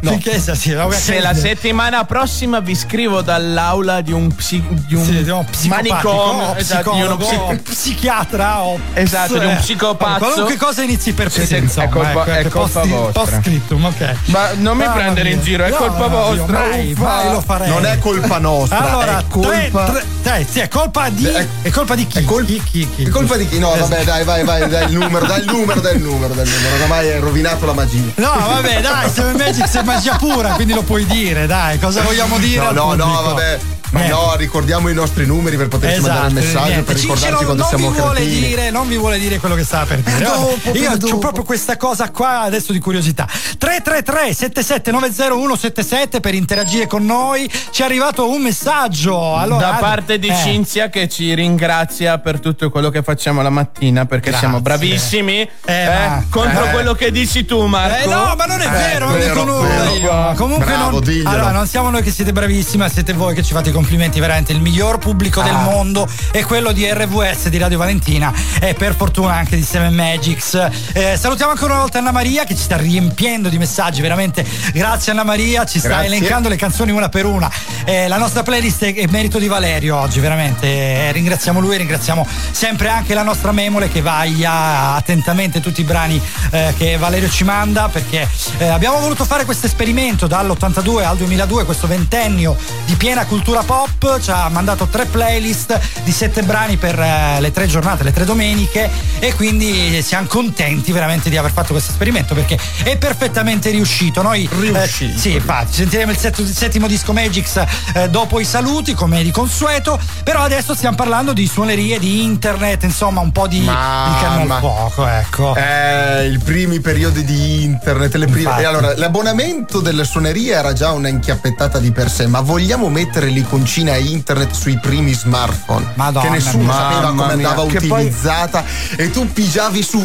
[0.00, 0.18] No.
[0.54, 5.22] Sì, vabbè, Se la settimana prossima vi scrivo dall'aula di un, psi- di un Sì,
[5.22, 10.18] di un psicopatico, manicomio, o esatto, di uno psi- psichiatra o Esatto, di un psicopazzo.
[10.18, 13.22] Qualunque cosa inizi per insomma, è colpa- ecco, è che colpa post- vostra.
[13.22, 14.14] Post scriptum, ok.
[14.26, 16.58] Ma non mi Ah, prendere in giro, è No, colpa no, vostra.
[16.58, 17.68] Mai, mai lo farei.
[17.68, 21.24] Non è colpa nostra, Allora, è colpa- tre, tre, sì, è colpa di.
[21.62, 22.18] È, colpa di chi?
[22.18, 22.24] È
[22.62, 22.88] chi?
[23.04, 23.58] È colpa di chi?
[23.58, 26.44] No, vabbè, dai, vai, vai, dai il numero, dai il numero, dai il numero, dai
[26.46, 26.74] il numero.
[26.76, 28.12] Oramai hai rovinato la magia.
[28.16, 32.38] No, vabbè, dai, Seven Magic è magia pura, quindi lo puoi dire, dai, cosa vogliamo
[32.38, 32.64] dire?
[32.66, 33.22] No, no, no, pubblico?
[33.22, 33.58] vabbè.
[33.94, 34.14] Ma Niente.
[34.20, 36.82] no, ricordiamo i nostri numeri per poterci Esatto, mandare il messaggio, niente.
[36.92, 38.46] per ricordarci non, quando non siamo vi vuole cretini.
[38.46, 40.18] dire, non vi vuole dire quello che stava per dire.
[40.24, 41.18] Dopo, Vabbè, per Io ho dopo.
[41.18, 43.26] proprio questa cosa qua adesso di curiosità.
[43.58, 47.48] 333 7790177 per interagire con noi.
[47.70, 49.36] Ci è arrivato un messaggio.
[49.36, 53.50] Allora, da parte di eh, Cinzia che ci ringrazia per tutto quello che facciamo la
[53.50, 54.46] mattina perché Grazie.
[54.48, 56.70] siamo bravissimi eh, ma- contro eh.
[56.70, 59.44] quello che dici tu Marco Eh no, ma non è Eh, vero, non vero, dico
[59.44, 59.94] nulla vero.
[59.94, 60.32] io.
[60.36, 63.52] Comunque Bravo, non, allora, non siamo noi che siete bravissimi, ma siete voi che ci
[63.52, 65.58] fate i No, complimenti veramente, il miglior pubblico del Ah.
[65.58, 70.54] mondo è quello di RVS di Radio Valentina e per fortuna anche di Seven Magics.
[70.94, 74.42] Eh, salutiamo ancora una volta Anna Maria che ci sta riempiendo di messaggi, veramente
[74.72, 76.06] grazie Anna Maria, ci sta Grazie.
[76.06, 77.50] elencando le canzoni una per una.
[77.84, 80.66] Eh, la nostra playlist è, è merito di Valerio oggi, veramente.
[80.66, 86.18] Eh, ringraziamo lui, ringraziamo sempre anche la nostra memole che vaglia attentamente tutti i brani
[86.52, 91.64] eh, che Valerio ci manda perché eh, abbiamo voluto fare questo esperimento dall'82 al 2002,
[91.66, 92.56] questo ventennio
[92.86, 93.72] di piena cultura pop,
[94.20, 98.24] ci ha mandato tre playlist di sette brani per eh, le tre giornate, le tre
[98.24, 98.88] domeniche
[99.18, 104.22] e quindi siamo contenti veramente di aver fatto questo esperimento perché è perfettamente riuscito.
[104.22, 107.64] Noi eh, sì, infatti, sentiremo il set- settimo disco Magix
[107.94, 112.84] eh, dopo i saluti come di consueto, però adesso stiamo parlando di suonerie di internet,
[112.84, 115.54] insomma un po' di, di al ma- fuoco, ecco.
[115.54, 118.64] Eh, i primi periodi di internet, le prime.
[118.64, 123.96] Allora, l'abbonamento delle suonerie era già una inchiappettata di per sé, ma vogliamo mettere l'iconcina
[123.96, 125.92] internet sui primi smartphone?
[125.94, 126.72] Madonna che nessuno mia.
[126.72, 128.64] sapeva come mia, andava poi- utilizzata
[128.96, 130.04] e tu pigiavi su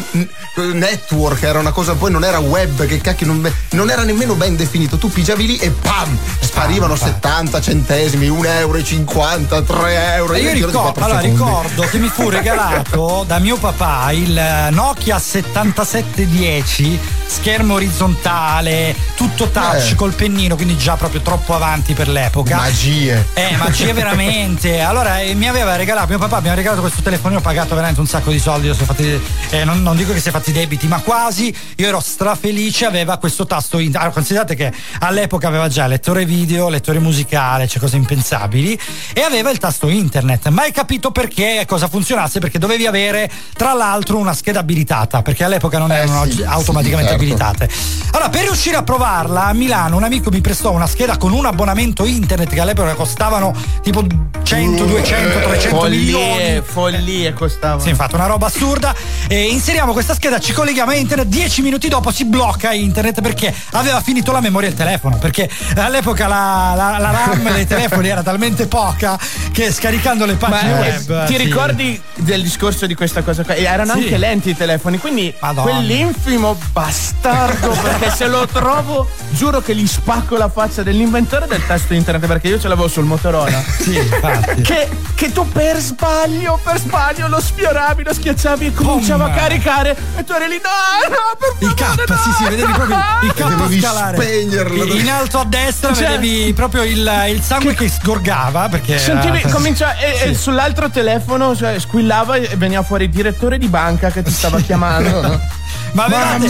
[0.72, 4.56] network, era una cosa, poi non era web, che cacchio, non, non era nemmeno ben
[4.56, 4.98] definito.
[4.98, 6.16] Tu pigiavi lì e pam!
[6.40, 10.32] Sparivano 70 centesimi, 1 euro e 50, 3 euro.
[10.34, 16.98] E io ricordo, allora, ricordo che mi fu regalato da mio papà il Nokia 7710,
[17.26, 19.94] schermo orizzontale, tutto touch Eh.
[19.94, 22.56] col pennino, quindi già proprio troppo avanti per l'epoca.
[22.56, 23.26] Magie.
[23.40, 24.80] Eh, magie veramente.
[24.80, 28.00] Allora, eh, mi aveva regalato, mio papà mi ha regalato questo telefonino, ho pagato veramente
[28.00, 29.18] un sacco di soldi, io sono fatti,
[29.50, 31.54] eh, non, non dico che si è fatti debiti, ma quasi.
[31.76, 33.96] Io ero strafelice, aveva questo tasto in.
[33.96, 38.78] Allora, considerate che all'epoca aveva già lettore video, lettore musicale, cioè cose impensabili,
[39.14, 40.48] e aveva il tasto internet.
[40.48, 45.44] Mai capito perché e cosa funzionasse, perché dovevi avere, tra l'altro, una scheda abilitata, perché
[45.44, 47.44] all'epoca non erano sì, automaticamente sì, certo.
[47.46, 47.70] abilitate.
[48.12, 51.46] Allora, per riuscire a provarla a Milano, un amico mi prestò una scheda con un
[51.46, 52.94] abbonamento internet che all'epoca
[53.30, 54.04] costavano tipo
[54.42, 56.20] 100, 200, 300 milioni.
[56.34, 57.80] Follie, follie costavano.
[57.80, 58.94] Sì, infatti, una roba assurda.
[59.28, 63.54] E inseriamo questa scheda, ci colleghiamo a internet, 10 minuti dopo si blocca internet perché
[63.72, 65.16] aveva finito la memoria del telefono.
[65.18, 69.16] Perché all'epoca la, la- la RAM dei telefoni era talmente poca
[69.52, 71.26] che scaricando le Ma pagine eh, web.
[71.26, 71.42] ti sì.
[71.44, 73.54] ricordi del discorso di questa cosa qua?
[73.54, 74.00] Erano Sì.
[74.00, 75.70] anche lenti i telefoni, quindi Madonna.
[75.70, 81.94] quell'infimo bastardo, perché se lo trovo, giuro che gli spacco la faccia dell'inventore del testo
[81.94, 83.62] internet, perché io ce l'avevo sul Motorola.
[83.80, 84.62] Sì, infatti.
[84.62, 89.96] Che, che tu per sbaglio, per sbaglio lo sfioravi, lo schiacciavi e cominciava a caricare
[90.16, 91.84] e tu eri lì, no, no, per Il K,
[92.22, 94.16] sì, sì, vedevi proprio il K scalare.
[94.16, 94.84] spegnerlo.
[94.94, 98.98] In alto a destra Cioè- vedevi proprio il, il sangue che sgorgava perché.
[98.98, 103.68] Sentivi, era- comincia, e, e sull'altro telefono cioè, squillava e veniva fuori il direttore di
[103.68, 105.58] banca che ti stava chiamando.
[105.92, 106.46] Ma avevate,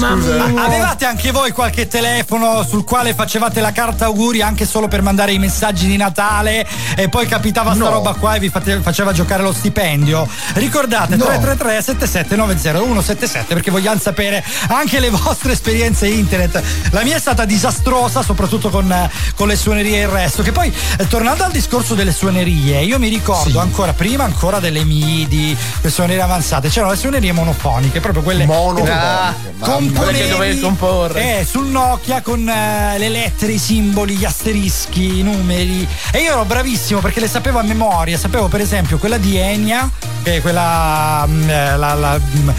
[0.58, 5.32] avevate anche voi qualche telefono sul quale facevate la carta auguri anche solo per mandare
[5.32, 6.66] i messaggi di Natale
[6.96, 7.90] e poi capitava sta No.
[7.90, 10.28] roba qua e vi fate- faceva giocare lo stipendio?
[10.54, 11.24] Ricordate No.
[11.24, 16.62] 333 7790 177 perché vogliamo sapere anche le vostre esperienze internet.
[16.90, 20.42] La mia è stata disastrosa, soprattutto con, con le suonerie e il resto.
[20.42, 24.84] Che poi, eh, tornando al discorso delle suonerie, io mi ricordo ancora prima ancora delle
[24.84, 31.40] MIDI, le suonerie avanzate, c'erano le suonerie monofoniche, proprio quelle Monofoniche, Ah, componevi dovevi comporre.
[31.40, 35.86] eh, sul Nokia con eh, le lettere, i simboli, gli asterischi, i numeri.
[36.12, 38.16] E io ero bravissimo perché le sapevo a memoria.
[38.18, 39.88] Sapevo per esempio quella di Enia,
[40.22, 41.24] che è quella.
[41.26, 42.54] mm, eh, la, la, mm, eh,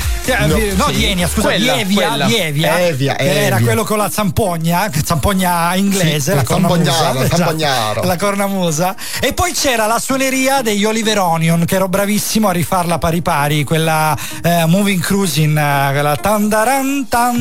[0.48, 0.94] No, no, sì.
[0.96, 2.26] di Enia, scusa, Quella, Lievia, quella.
[2.26, 3.66] Lievia, Evia, che era Evia.
[3.68, 7.24] quello con la zampogna, zampogna inglese, Sì, la cornamusa.
[7.24, 8.96] esatto, la cornamusa.
[9.20, 13.64] E poi c'era la suoneria degli Oliver Onion, che ero bravissimo a rifarla pari pari,
[13.64, 16.41] quella eh, Moving Cruising, eh, quella tan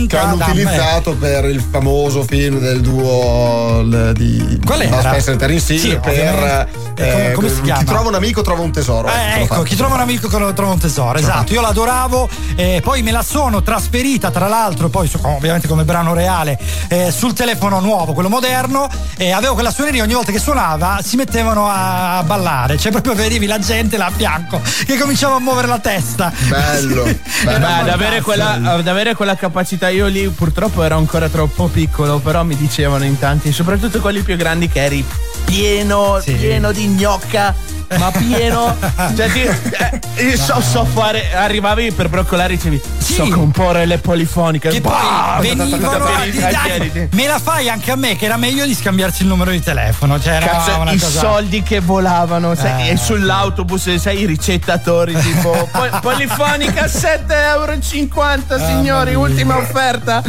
[0.07, 0.51] che hanno eh.
[0.51, 3.83] utilizzato per il famoso film del duo
[4.15, 5.01] di Qual Bud era?
[5.01, 6.69] Spencer e Terence Hill Sì, per.
[6.97, 7.83] Eh, come- come si chi chiama?
[7.85, 10.79] trova un amico trova un tesoro Eh, Ecco, ecco, chi trova un amico trova un
[10.79, 11.53] tesoro, esatto.
[11.55, 16.59] Io l'adoravo, eh, poi me la sono trasferita, tra l'altro, poi ovviamente come brano reale,
[16.89, 21.17] eh, sul telefono nuovo, quello moderno, e avevo quella suoneria, ogni volta che suonava si
[21.17, 25.69] mettevano a, ballare, cioè proprio vedevi la gente là a fianco che cominciava a muovere
[25.69, 26.31] la testa.
[26.49, 27.05] bello,
[27.41, 27.59] Eh, bello.
[27.67, 32.19] beh, ad avere, quella, ad avere quella capacità io lì purtroppo ero ancora troppo piccolo,
[32.19, 35.05] però mi dicevano in tanti, soprattutto quelli più grandi che eri
[35.51, 36.33] pieno, Sì.
[36.35, 37.55] pieno di gnocca
[37.99, 38.77] ma pieno.
[39.17, 41.35] Cioè, ti, eh, io so, so fare.
[41.35, 44.69] Arrivavi per broccolare e dicevi, so comporre le polifoniche.
[44.69, 45.39] Che poi Bah!
[45.41, 46.51] venivano Tieni- dire,
[46.93, 49.61] dai, me la fai anche a me che era meglio di scambiarsi il numero di
[49.61, 52.93] telefono cioè Cazzo, i cosa soldi che volavano sai, Eh.
[52.93, 60.23] e sull'autobus sai i ricettatori tipo "Pol- polifonica 7,50 euro signori ultima offerta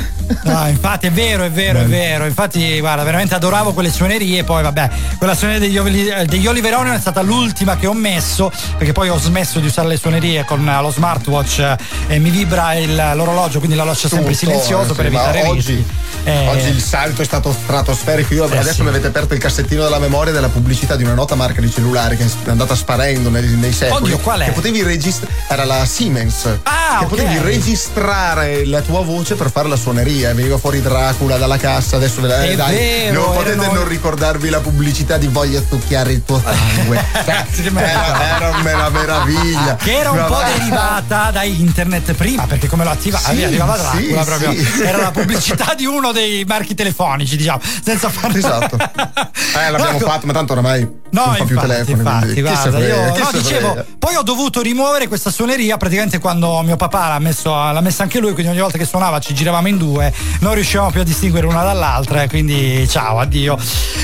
[0.44, 2.26] No, infatti è vero, è vero, è vero.
[2.26, 4.44] Infatti, guarda, veramente adoravo quelle suonerie.
[4.44, 8.91] Poi, vabbè, quella suoneria degli, eh, degli Oliverone è stata l'ultima che ho messo, perché
[8.94, 11.78] poi ho smesso di usare le suonerie con eh, lo smartwatch eh,
[12.08, 15.48] e mi vibra il- l'orologio, quindi la lascio sempre Tutto, silenzioso per sì, ma evitare
[15.48, 15.86] oggi, rischi.
[16.24, 18.34] Eh, oggi il salto è stato stratosferico.
[18.34, 18.82] Io Eh, adesso sì.
[18.84, 22.16] mi avete aperto il cassettino della memoria della pubblicità di una nota marca di cellulare
[22.16, 24.03] che è andata sparendo nei, nei secoli.
[24.03, 24.45] Oddio, qual è?
[24.45, 25.34] Che potevi registrare.
[25.48, 26.45] Era la Siemens.
[26.64, 27.10] Ah, che ok.
[27.10, 30.20] potevi registrare la tua voce per fare la suoneria.
[30.34, 31.95] Veniva fuori Dracula dalla cassa.
[31.98, 35.64] Adesso ve la È dai, vero, non potete erano- non ricordarvi la pubblicità di Voglio
[35.68, 37.03] succhiare il tuo sangue.
[37.81, 39.76] Era, era una meraviglia.
[39.76, 43.43] Che era un Ma po' va- derivata da internet prima, perché come lo attivavi Sì,
[43.43, 44.52] arrivava Dracula sì, proprio.
[44.53, 44.81] sì.
[44.84, 48.77] Era la pubblicità di uno dei marchi telefonici, diciamo, senza fare Esatto.
[49.53, 50.07] Eh, l'abbiamo Ecco.
[50.07, 51.98] fatto, ma tanto oramai No, non fa più infatti, telefono.
[51.98, 57.10] infatti, guarda, io no, dicevo, poi ho dovuto rimuovere questa suoneria praticamente quando mio papà
[57.10, 60.10] l'ha, messo, l'ha messa anche lui, quindi ogni volta che suonava ci giravamo in due,
[60.39, 63.57] non riuscivamo più a distinguere una dall'altra, e quindi ciao, addio.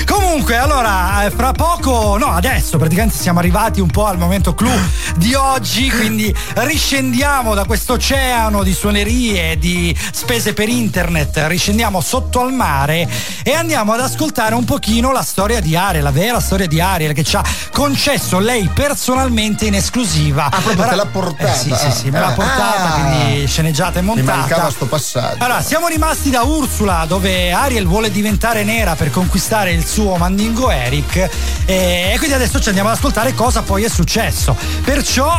[0.06, 4.78] Comunque, allora, eh, fra poco, no, adesso praticamente siamo arrivati un po' al momento clou
[5.16, 12.40] di oggi, quindi riscendiamo da questo oceano di suonerie, di spese per internet, riscendiamo sotto
[12.40, 13.08] al mare
[13.42, 17.12] e andiamo ad ascoltare un pochino la storia di Ariel, la vera storia di Ariel
[17.12, 20.46] che ci ha concesso lei personalmente in esclusiva.
[20.50, 21.52] Ah, proprio te l'ha portata.
[21.52, 22.32] Eh, sì, sì, sì, me l'ha Ah.
[22.32, 24.36] portata, quindi sceneggiata e Mi montata.
[24.38, 25.42] mancava sto passaggio.
[25.44, 30.70] Allora, siamo rimasti da Ursula, dove Ariel vuole diventare nera per conquistare il suo mandingo
[30.70, 31.28] Eric.
[31.64, 34.56] E quindi adesso ci andiamo ad ascoltare cosa poi è successo.
[34.84, 35.30] Perciò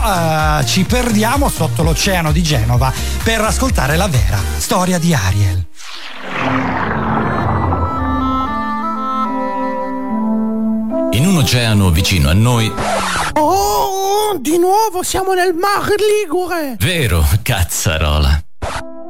[0.60, 2.92] eh, ci perdiamo sotto l'oceano di Genova
[3.24, 5.66] per ascoltare la vera storia di Ariel.
[11.12, 12.72] In un oceano vicino a noi,
[13.34, 18.44] oh di nuovo siamo nel Mar Ligure vero, cazzarola.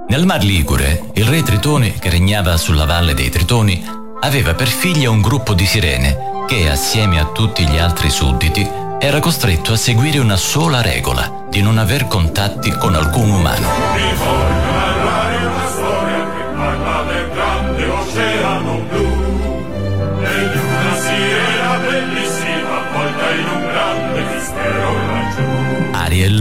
[0.09, 3.85] Nel Mar Ligure, il re Tritone, che regnava sulla valle dei Tritoni,
[4.21, 8.67] aveva per figlia un gruppo di sirene che, assieme a tutti gli altri sudditi,
[8.99, 14.78] era costretto a seguire una sola regola, di non aver contatti con alcun umano.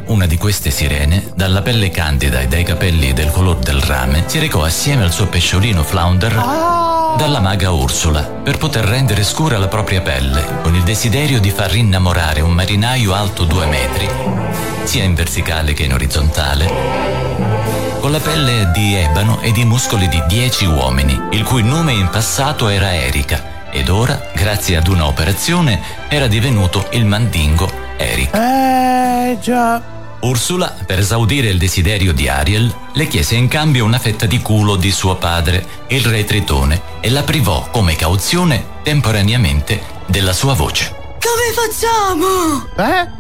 [0.07, 4.39] Una di queste sirene, dalla pelle candida e dai capelli del color del rame, si
[4.39, 6.77] recò assieme al suo pesciolino Flounder
[7.17, 11.75] dalla maga Ursula per poter rendere scura la propria pelle, con il desiderio di far
[11.75, 14.09] innamorare un marinaio alto due metri,
[14.85, 16.71] sia in verticale che in orizzontale,
[18.01, 22.09] con la pelle di ebano ed i muscoli di dieci uomini, il cui nome in
[22.09, 28.35] passato era Erika, ed ora, grazie ad una operazione, era divenuto il mandingo Eric.
[28.35, 34.27] eh già Ursula, per esaudire il desiderio di Ariel, le chiese in cambio una fetta
[34.27, 40.33] di culo di suo padre, il re Tritone, e la privò come cauzione temporaneamente della
[40.33, 40.93] sua voce.
[41.21, 42.67] Come facciamo?
[42.79, 43.17] eh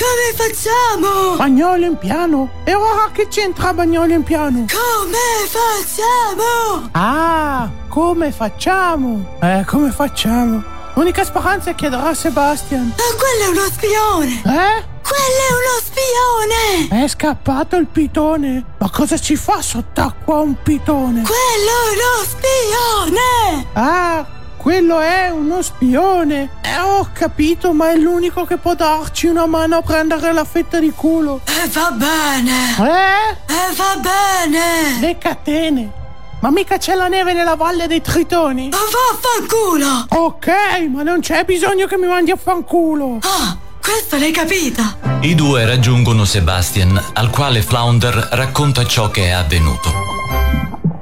[0.00, 1.36] Come facciamo?
[1.36, 6.88] Bagnolo in piano e ora che c'entra Bagnolo in piano Come facciamo?
[6.92, 10.62] ah come facciamo eh come facciamo
[11.00, 14.28] l'unica speranza è chiedere a Sebastian Ma quello è uno spione!
[14.44, 17.02] eh Quello è uno spione!
[17.02, 18.64] È scappato il pitone!
[18.78, 21.22] Ma cosa ci fa sott'acqua un pitone?
[21.22, 23.66] Quello è uno spione!
[23.72, 24.26] Ah,
[24.58, 26.50] quello è uno spione!
[26.62, 30.78] Eh, ho capito, ma è l'unico che può darci una mano a prendere la fetta
[30.78, 31.40] di culo!
[31.46, 32.76] E va bene!
[32.78, 33.52] Eh?
[33.52, 35.00] E va bene!
[35.00, 35.99] Le catene!
[36.40, 38.70] Ma mica c'è la neve nella valle dei Tritoni?
[38.70, 40.06] Ma vaffanculo!
[40.08, 40.48] Ok,
[40.90, 43.18] ma non c'è bisogno che mi mandi a fanculo!
[43.20, 44.96] Ah, questa l'hai capita!
[45.20, 49.92] I due raggiungono Sebastian, al quale Flounder racconta ciò che è avvenuto.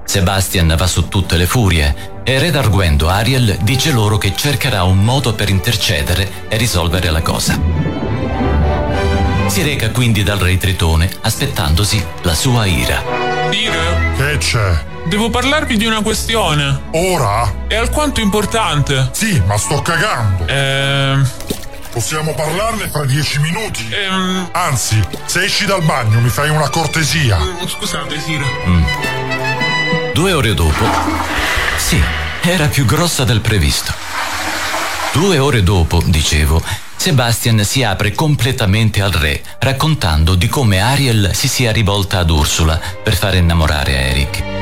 [0.04, 5.04] Sebastian va su tutte le furie e Re d'Arguendo Ariel dice loro che cercherà un
[5.04, 7.60] modo per intercedere e risolvere la cosa.
[9.46, 13.02] Si reca quindi dal re Tritone aspettandosi la sua ira.
[13.50, 14.14] Dire?
[14.16, 14.96] Che c'è?
[15.08, 16.82] Devo parlarvi di una questione.
[16.92, 17.64] Ora?
[17.66, 19.08] È alquanto importante.
[19.12, 20.46] Sì, ma sto cagando.
[20.46, 21.26] Ehm.
[21.90, 23.88] Possiamo parlarne fra dieci minuti?
[23.90, 24.50] Ehm.
[24.52, 27.38] Anzi, se esci dal bagno mi fai una cortesia.
[27.66, 28.44] Scusate, Sire.
[30.12, 30.84] Due ore dopo,
[31.78, 32.02] sì,
[32.42, 33.94] era più grossa del previsto.
[35.12, 36.62] Due ore dopo, dicevo,
[36.96, 42.78] Sebastian si apre completamente al re, raccontando di come Ariel si sia rivolta ad Ursula
[43.02, 44.57] per far innamorare Eric.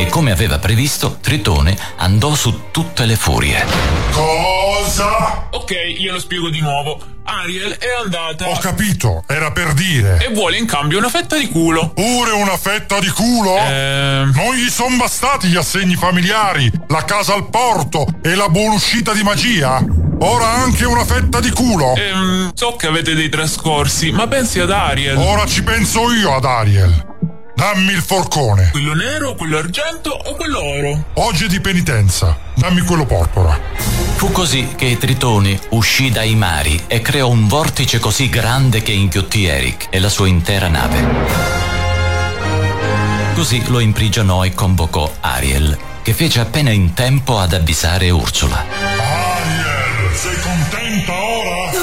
[0.00, 3.62] E come aveva previsto, Tritone andò su tutte le furie.
[4.12, 5.48] Cosa?
[5.50, 6.98] Ok, glielo spiego di nuovo.
[7.24, 8.48] Ariel è andata.
[8.48, 10.16] Ho capito, era per dire.
[10.24, 11.90] E vuole in cambio una fetta di culo.
[11.90, 13.58] Pure una fetta di culo?
[13.58, 14.32] Ehm.
[14.34, 19.22] Non gli sono bastati gli assegni familiari, la casa al porto e la buonuscita di
[19.22, 19.84] magia?
[20.20, 21.94] Ora anche una fetta di culo?
[21.96, 25.18] Ehm, so che avete dei trascorsi, ma pensi ad Ariel.
[25.18, 27.18] Ora ci penso io ad Ariel.
[27.60, 28.70] Dammi il forcone.
[28.70, 31.04] Quello nero, quello argento o quello oro?
[31.16, 32.34] Oggi è di penitenza.
[32.54, 33.60] Dammi quello porpora.
[34.16, 39.44] Fu così che Tritone uscì dai mari e creò un vortice così grande che inghiottì
[39.44, 41.06] Eric e la sua intera nave.
[43.34, 48.64] Così lo imprigionò e convocò Ariel, che fece appena in tempo ad avvisare Ursula.
[48.64, 50.34] Ariel, sei?
[50.46, 50.59] Non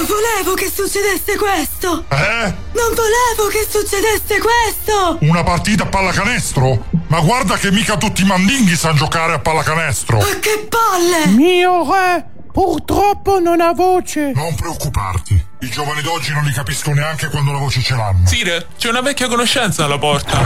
[0.08, 2.06] volevo che succedesse questo!
[2.10, 2.54] Eh?
[2.74, 5.18] Non volevo che succedesse questo!
[5.22, 6.86] Una partita a pallacanestro?
[7.08, 10.18] Ma guarda che mica tutti i mandinghi sanno giocare a pallacanestro.
[10.18, 11.28] Ma che palle!
[11.28, 14.32] Mio re, purtroppo non ha voce.
[14.34, 15.46] Non preoccuparti.
[15.62, 18.26] I giovani d'oggi non li capisco neanche quando la voce ce l'hanno.
[18.26, 20.40] Sire, c'è una vecchia conoscenza alla porta.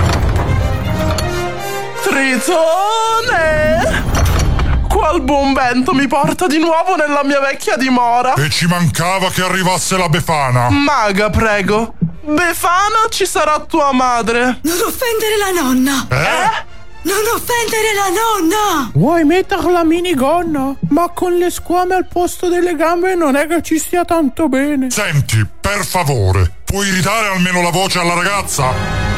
[2.03, 3.61] Tritone!
[5.01, 8.35] Qual buon vento mi porta di nuovo nella mia vecchia dimora?
[8.35, 10.69] E ci mancava che arrivasse la Befana.
[10.69, 11.95] Maga, prego.
[12.23, 14.59] Befana ci sarà tua madre.
[14.61, 16.05] Non offendere la nonna!
[16.07, 16.65] Eh?
[17.01, 18.91] Non offendere la nonna!
[18.93, 20.75] Vuoi mettere la minigonna?
[20.89, 24.91] Ma con le squame al posto delle gambe non è che ci stia tanto bene.
[24.91, 29.10] Senti, per favore, puoi ridare almeno la voce alla ragazza?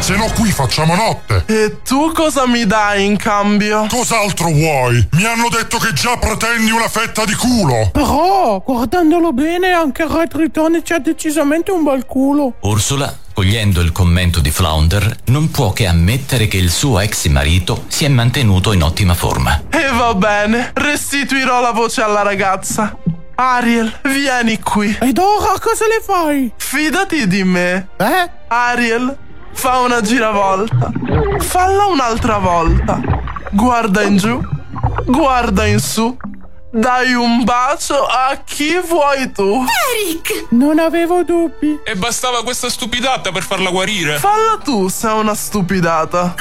[0.00, 1.44] Se no qui facciamo notte.
[1.46, 3.86] E tu cosa mi dai in cambio?
[3.90, 5.08] Cos'altro vuoi?
[5.12, 7.90] Mi hanno detto che già pretendi una fetta di culo.
[7.92, 12.54] Però, guardandolo bene, anche il re Tritone c'ha decisamente un bel culo.
[12.60, 17.84] Ursula, cogliendo il commento di Flounder, non può che ammettere che il suo ex marito
[17.88, 19.64] si è mantenuto in ottima forma.
[19.68, 22.96] E va bene, restituirò la voce alla ragazza.
[23.34, 24.96] Ariel, vieni qui.
[25.00, 26.52] Ed ora cosa le fai?
[26.56, 27.88] Fidati di me.
[27.96, 28.30] Eh?
[28.48, 29.16] Ariel,
[29.58, 30.92] fa una giravolta.
[31.40, 33.00] Falla un'altra volta.
[33.50, 34.40] Guarda in giù,
[35.04, 36.16] guarda in su.
[36.70, 39.64] Dai un bacio a chi vuoi tu.
[39.64, 40.46] Eric!
[40.50, 41.80] Non avevo dubbi.
[41.84, 44.18] E bastava questa stupidata per farla guarire.
[44.18, 46.36] Falla tu, sei una stupidata.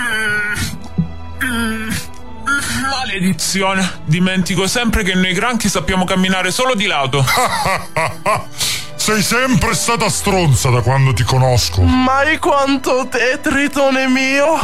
[2.91, 4.01] Maledizione.
[4.05, 7.25] Dimentico sempre che noi granchi sappiamo camminare solo di lato.
[9.07, 11.81] Sei sempre stata stronza da quando ti conosco.
[11.81, 14.57] Mai quanto te, Tritone mio.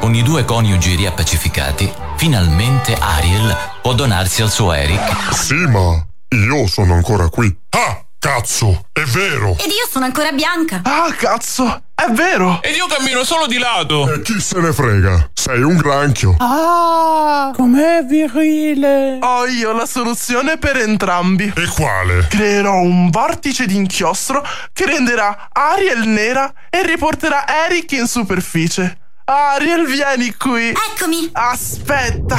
[0.00, 5.32] Con i due coniugi riappacificati, finalmente Ariel può donarsi al suo Eric.
[5.32, 7.56] Sì, ma io sono ancora qui.
[7.68, 9.56] Ah, cazzo, è vero.
[9.58, 10.82] Ed io sono ancora bianca.
[10.84, 12.60] Ah, cazzo, è vero.
[12.62, 14.12] Ed io cammino solo di lato.
[14.12, 15.30] E chi se ne frega?
[15.32, 16.36] Sei un granchio.
[16.38, 19.18] Ah, com'è virile.
[19.22, 21.50] Ho io la soluzione per entrambi.
[21.56, 22.26] E quale?
[22.28, 28.98] Creerò un vortice di inchiostro che renderà Ariel nera e riporterà Eric in superficie.
[29.24, 30.68] Ariel, vieni qui.
[30.68, 31.30] Eccomi.
[31.32, 32.38] Aspetta.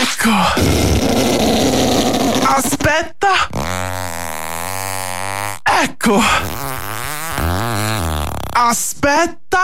[0.00, 1.89] Ecco.
[2.52, 3.28] Aspetta.
[5.82, 6.20] Ecco.
[8.52, 9.60] Aspetta.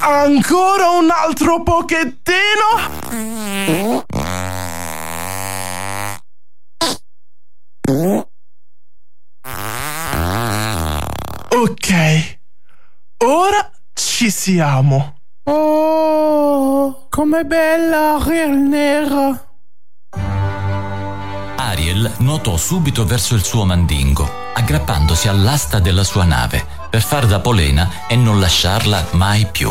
[0.00, 2.68] Ancora un altro pochettino.
[11.48, 12.38] Ok.
[13.24, 15.16] Ora ci siamo.
[15.44, 19.52] Oh, com'è bella Ariel nera.
[21.74, 27.40] Ariel nuotò subito verso il suo mandingo, aggrappandosi all'asta della sua nave per far da
[27.40, 29.70] polena e non lasciarla mai più.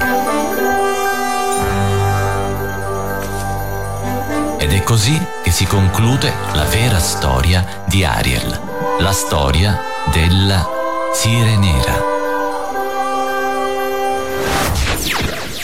[4.57, 8.61] Ed è così che si conclude la vera storia di Ariel,
[8.99, 9.79] la storia
[10.11, 10.67] della
[11.13, 12.01] Sire Nera.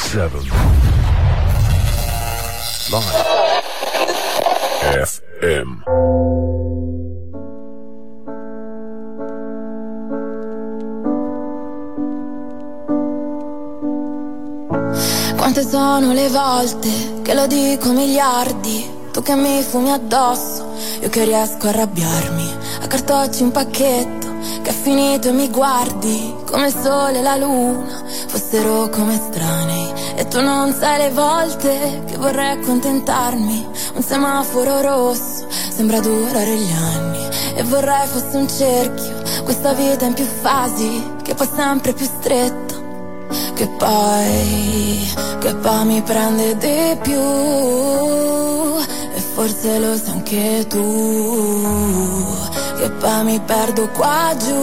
[0.10, 0.38] 7
[2.90, 3.78] Live
[4.80, 5.84] FM
[15.35, 16.89] Quante sono le volte
[17.23, 18.89] che lo dico miliardi?
[19.11, 22.49] Tu che mi fumi addosso Io che riesco a arrabbiarmi.
[22.81, 24.28] A cartocci un pacchetto
[24.62, 29.94] Che è finito e mi guardi Come il sole e la luna Fossero come estranei
[30.16, 33.68] E tu non sai le volte che vorrei accontentarmi.
[33.94, 37.28] Un semaforo rosso sembra durare gli anni.
[37.56, 42.76] E vorrei fosse un cerchio, questa vita in più fasi, che poi sempre più stretta.
[43.54, 47.20] Che poi, che poi mi prende di più.
[49.16, 52.58] E forse lo sai anche tu.
[52.80, 54.56] Che poi mi perdo qua giù.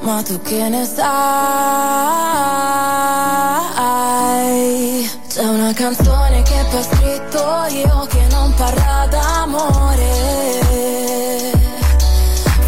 [0.00, 1.06] Ma tu che ne sai?
[5.28, 10.48] C'è una canzone che poi ho scritto io che non parla d'amore.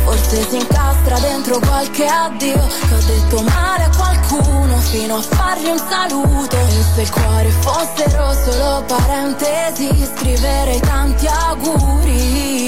[0.04, 5.68] Forse si incastra dentro qualche addio Che ho detto male a qualcuno Fino a fargli
[5.68, 6.56] un saluto.
[6.56, 12.64] E se il cuore fossero solo parentesi Scriverei tanti auguri.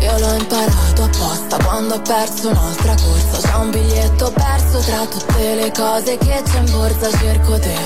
[0.00, 3.48] Io l'ho imparato apposta quando ho perso un'altra corsa.
[3.48, 7.78] C'è un biglietto perso tra tutte le cose che c'è in borsa Cerco te.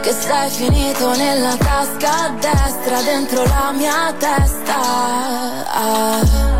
[0.00, 4.80] Che sei finito nella tasca a destra dentro la mia testa.
[5.68, 6.57] Che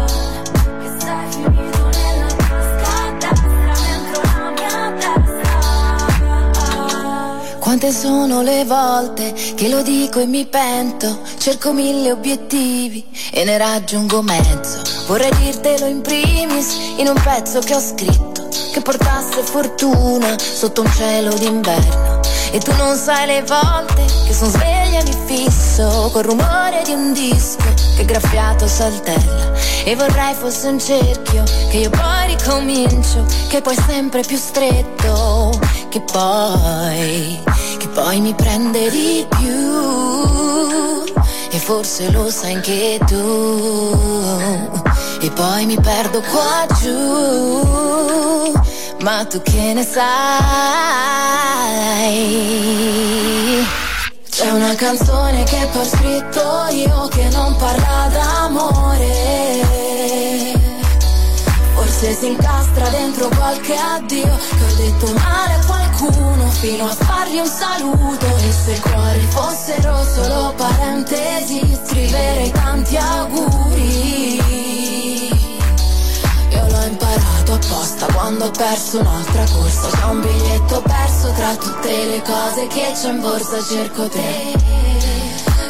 [7.69, 13.59] Quante sono le volte che lo dico e mi pento, cerco mille obiettivi e ne
[13.59, 14.81] raggiungo mezzo.
[15.07, 20.90] Vorrei dirtelo in primis in un pezzo che ho scritto, che portasse fortuna sotto un
[20.93, 22.18] cielo d'inverno.
[22.51, 27.12] E tu non sai le volte che sono sveglia mi fisso Col rumore di un
[27.12, 29.53] disco che graffiato saltella.
[29.85, 35.59] E vorrei fosse un cerchio che io poi ricomincio Che poi è sempre più stretto
[35.91, 37.43] Che poi,
[37.79, 41.05] che poi mi prende di più.
[41.51, 44.81] E forse lo sai anche tu.
[45.20, 48.53] E poi mi perdo qua giù
[49.01, 50.07] ma tu che ne sai?
[54.31, 59.49] C'è una canzone che poi ho scritto io che non parla d'amore.
[61.75, 67.39] Forse si incastra dentro qualche addio Che ho detto male a qualcuno Fino a fargli
[67.39, 74.77] un saluto E se il cuore fossero solo parentesi Scriverei tanti auguri
[77.59, 79.89] apposta quando ho perso un'altra corsa.
[79.89, 84.55] C'è un biglietto perso tra tutte le cose che c'è in borsa Cerco te.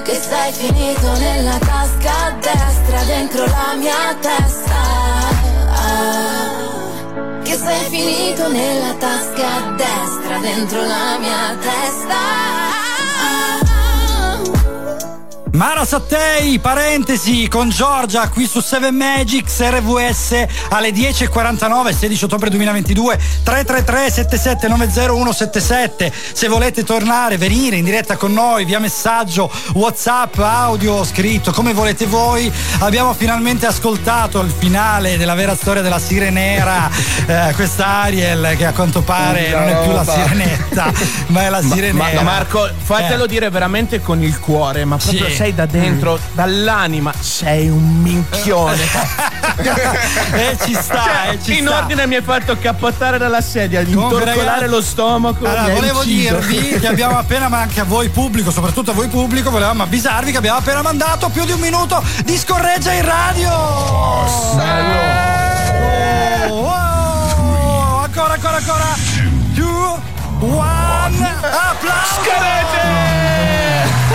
[0.05, 4.77] Che sei finito nella tasca a destra Dentro la mia testa.
[7.43, 12.48] Che sei finito nella tasca a destra Dentro la mia testa
[15.59, 23.19] Mara Sattei, parentesi, con Giorgia qui su 7 Magics RVS alle 10.49, 16 ottobre 2022,
[23.43, 26.13] 333 7790 177.
[26.33, 32.07] Se volete tornare, venire in diretta con noi via messaggio, WhatsApp, audio, scritto, come volete
[32.07, 32.51] voi.
[32.79, 36.89] Abbiamo finalmente ascoltato il finale della vera storia della sirenera,
[37.27, 40.93] eh, questa Ariel che a quanto pare non è più la sirenetta,
[41.27, 42.23] ma è la Ma- sirenera.
[42.23, 43.29] Ma, Marco, fatelo Eh.
[43.29, 45.35] dire veramente con il cuore, ma proprio Sì.
[45.35, 49.37] sei da dentro, dall'anima, sei un minchione.
[50.31, 51.79] Eh, ci sta, eh, ci In sta.
[51.79, 55.45] ordine mi hai fatto cappottare dalla sedia, intorcolare lo stomaco.
[55.45, 56.37] Allora, volevo ucciso.
[56.37, 60.31] dirvi che abbiamo appena, ma anche a voi pubblico, soprattutto a voi pubblico, volevamo avvisarvi
[60.31, 63.51] che abbiamo appena mandato più di un minuto di scorreggia in radio!
[66.49, 68.97] Oh, oh, ancora, ancora, ancora!
[69.55, 70.01] Two,
[70.41, 73.18] one, applauso!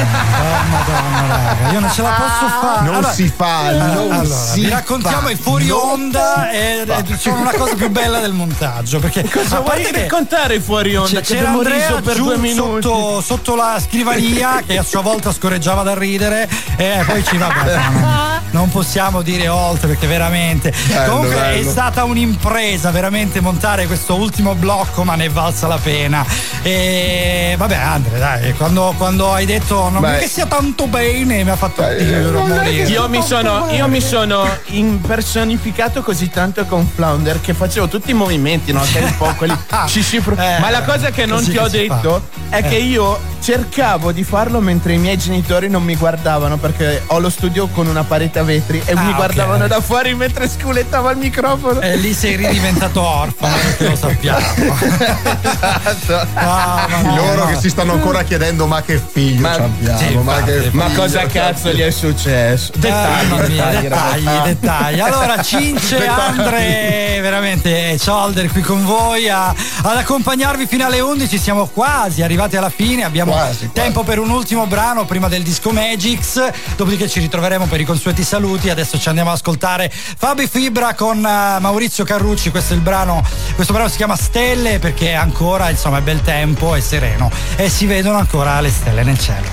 [0.01, 2.89] Oh madonna raga, io non ce la posso fare.
[2.89, 6.85] Non si fa, non allora, si vi raccontiamo fa, i fuori non onda e
[7.17, 8.99] sono una cosa più bella del montaggio.
[8.99, 11.21] Perché Cosa a vuoi raccontare fuori onda?
[11.21, 12.81] c'è- c'era Andrea riso per due minuti.
[12.87, 17.49] Sotto, sotto la scrivania che a sua volta scorreggiava da ridere e poi ci va
[17.63, 21.69] bene, no, non possiamo dire oltre perché veramente Bello, comunque è bello.
[21.71, 26.25] stata un'impresa veramente montare questo ultimo blocco ma ne è valsa la pena
[26.61, 30.18] e vabbè Andre dai quando, quando hai detto non Beh.
[30.19, 36.01] che sia tanto bene mi ha fatto morire Io mi, sono, io mi sono impersonificato
[36.01, 38.81] così tanto con Flounder che facevo tutti i movimenti, no?
[38.81, 39.57] Che un po' quelli
[39.88, 41.95] ci si pro- Ma la cosa che non così ti ho si fa.
[41.95, 42.61] detto è Eh.
[42.64, 47.29] che io cercavo di farlo mentre i miei genitori non mi guardavano perché ho lo
[47.29, 51.17] studio con una parete a vetri e Ah, mi guardavano da fuori mentre sculettavo il
[51.17, 51.81] microfono.
[51.81, 54.45] E lì sei ridiventato orfano, perché lo sappiamo.
[56.35, 57.45] Ah, Loro no.
[57.51, 60.85] che si stanno ancora chiedendo ma che figlio Ma- abbiamo, sì, ma, infatti, che ma
[60.87, 62.71] figlio cosa cazzo gli è successo?
[62.77, 63.89] Dettagli, mamma mia, dettagli,
[64.25, 64.43] ragazzi.
[64.47, 64.99] dettagli.
[64.99, 66.39] Allora, Cince, Dettagli.
[66.39, 71.37] Andre, veramente e Solder qui con voi a- ad accompagnarvi fino alle 11.
[71.37, 73.03] Siamo quasi arrivati alla fine.
[73.03, 76.39] Abbiamo Quasi, tempo per un ultimo brano prima del disco Magix.
[76.76, 78.69] Dopodiché ci ritroveremo per i consueti saluti.
[78.69, 82.51] Adesso ci andiamo ad ascoltare Fabi Fibra con eh, Maurizio Carrucci.
[82.51, 83.26] Questo è il brano.
[83.55, 87.88] Questo brano si chiama Stelle perché ancora insomma è bel tempo, è sereno e si
[87.88, 89.49] vedono ancora le stelle nel cielo.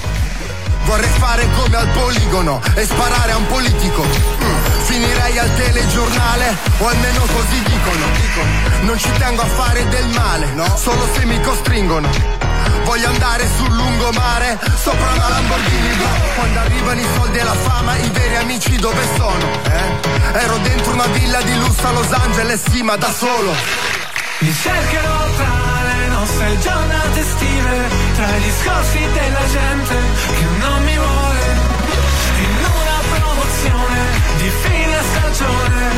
[0.85, 4.03] Vorrei fare come al poligono e sparare a un politico.
[4.03, 8.05] Mm, Finirei al telegiornale, o almeno così dicono.
[8.83, 12.50] Non ci tengo a fare del male, solo se mi costringono.
[12.91, 16.07] Voglio andare sul lungomare, sopra una Lamborghini blu.
[16.35, 19.49] Quando arrivano i soldi e la fama, i veri amici dove sono?
[19.63, 20.39] Eh?
[20.41, 23.55] Ero dentro una villa di lusso a Los Angeles, sì, ma da solo.
[24.41, 29.95] Mi cercherò tra le nostre giornate estive, tra i discorsi della gente
[30.35, 31.45] che non mi vuole,
[32.43, 33.99] in una promozione
[34.39, 35.91] di fine stagione,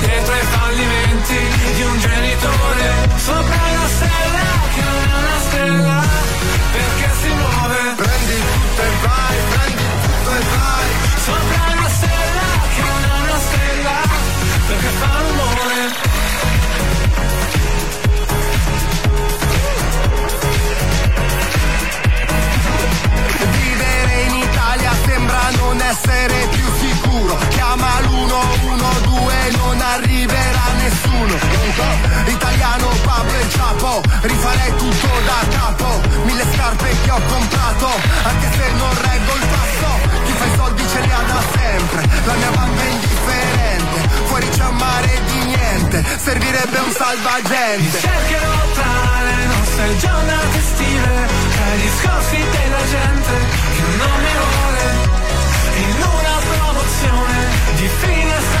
[0.00, 1.38] dietro ai fallimenti
[1.74, 4.44] di un genitore, sopra una stella
[4.74, 5.97] che non è una stella,
[11.28, 13.96] Sopra una stella che non è una stella,
[14.66, 15.80] perché fa rumore.
[23.52, 27.36] Vivere in Italia sembra non essere più sicuro.
[27.50, 31.36] Chiama l'112, non arriverà nessuno.
[32.26, 36.00] Italiano Pablo e Ciapo, rifarei tutto da capo.
[36.24, 37.90] Mille scarpe che ho comprato,
[38.22, 39.90] anche se non reggo il passo.
[40.24, 43.98] Chi fa i soldi ce li ha da sempre, la mia banda è indifferente.
[44.26, 47.98] Fuori c'è un mare di niente, servirebbe un salvagente.
[47.98, 53.34] Cercherò tra le nostre giornate estive, tra i discorsi della gente
[53.76, 54.84] che non mi vuole,
[55.76, 57.36] in una promozione
[57.76, 58.57] di fine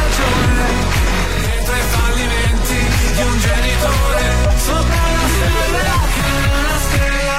[3.78, 7.38] genitore, sopra una stella che non è una stella,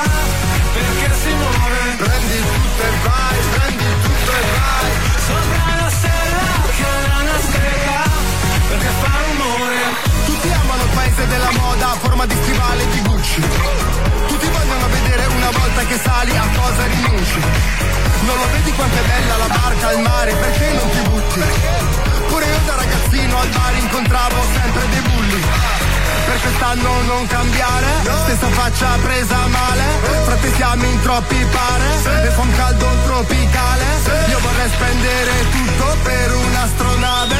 [0.73, 1.77] perché si muove.
[1.99, 4.89] Prendi tutto e vai, prendi tutto e vai.
[5.27, 6.47] Sopra una stella
[6.77, 8.01] che non è una stella,
[8.69, 9.79] perché fa rumore.
[10.25, 13.41] Tutti amano il paese della moda a forma di stivale di Gucci.
[14.27, 17.39] Tutti vogliono vedere una volta che sali a cosa rinunci.
[18.21, 21.41] Non lo vedi quanto è bella la barca al mare, perché non ti butti?
[22.27, 25.88] Pure io da ragazzino al bar incontravo sempre dei bulli.
[26.25, 27.87] Per quest'anno non cambiare,
[28.23, 29.83] stessa faccia presa male.
[30.25, 33.85] Frate siamo in troppi pare, e fa un caldo tropicale.
[34.29, 37.35] Io vorrei spendere tutto per un'astronave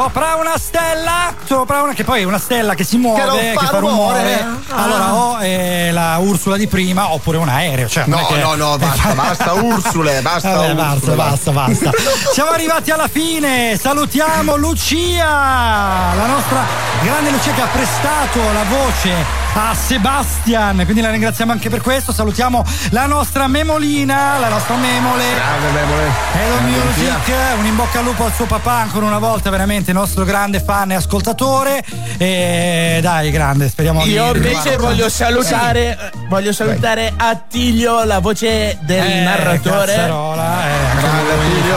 [0.00, 3.36] Sopra una stella, sopra una che poi è una stella che si muove, Che non
[3.36, 4.46] che fa fa rumore.
[4.68, 4.82] Ah.
[4.84, 7.88] Allora o è la Ursula di prima oppure un aereo.
[7.88, 11.90] Cioè, No, che- no, no, basta, basta Ursule, basta Vabbè, Ursule, basta, basta, basta.
[12.32, 13.76] Siamo arrivati alla fine.
[13.76, 16.64] Salutiamo Lucia, la nostra
[17.02, 20.76] grande Lucia che ha prestato la voce a Sebastian.
[20.84, 22.12] Quindi la ringraziamo anche per questo.
[22.12, 25.24] Salutiamo la nostra Memolina, la nostra Memole.
[25.34, 26.02] Grande Memole.
[26.34, 29.92] Hello Grande Music, un in bocca al lupo al suo papà ancora una volta, veramente
[29.92, 31.82] nostro grande fan e ascoltatore.
[32.16, 39.02] E dai, grande, speriamo di Io invece voglio salutare, voglio salutare Attilio, la voce del
[39.04, 39.86] Eh, narratore.
[39.92, 41.76] cazzarola, eh, Grande Attilio.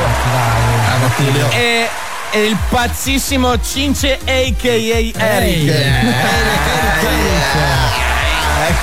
[0.85, 1.49] Grande Attilio.
[1.49, 1.89] E,
[2.31, 5.23] e il pazzissimo Cince a.k.a.
[5.23, 5.99] Eric.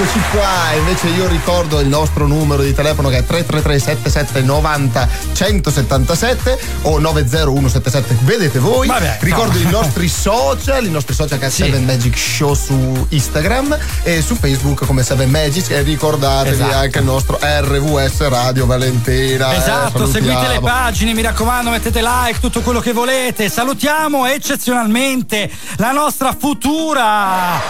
[0.01, 5.09] Eccoci qua, invece io ricordo il nostro numero di telefono che è 333 77 90
[5.33, 8.87] 177 o 90177, vedete voi.
[8.87, 9.69] Vabbè, ricordo no.
[9.69, 11.65] i nostri social, i nostri social che è Sì.
[11.65, 16.77] 7 Magic Show su Instagram e su Facebook come 7 Magic e ricordatevi Esatto.
[16.77, 19.51] anche il nostro RVS Radio Valentina.
[19.53, 20.29] eh, Esatto, salutiamo.
[20.29, 23.49] seguite le pagine, mi raccomando, mettete like, tutto quello che volete.
[23.49, 27.61] Salutiamo eccezionalmente la nostra futura,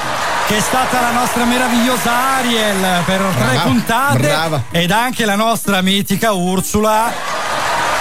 [0.46, 4.18] che è stata la nostra meravigliosa Ariel per tre Brava, puntate.
[4.18, 4.62] brava.
[4.72, 7.12] Ed anche la nostra mitica Ursula.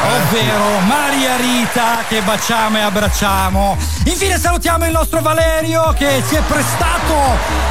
[0.04, 3.78] Ovvero Maria Rita che baciamo e abbracciamo.
[4.06, 7.16] Infine salutiamo il nostro Valerio che si è prestato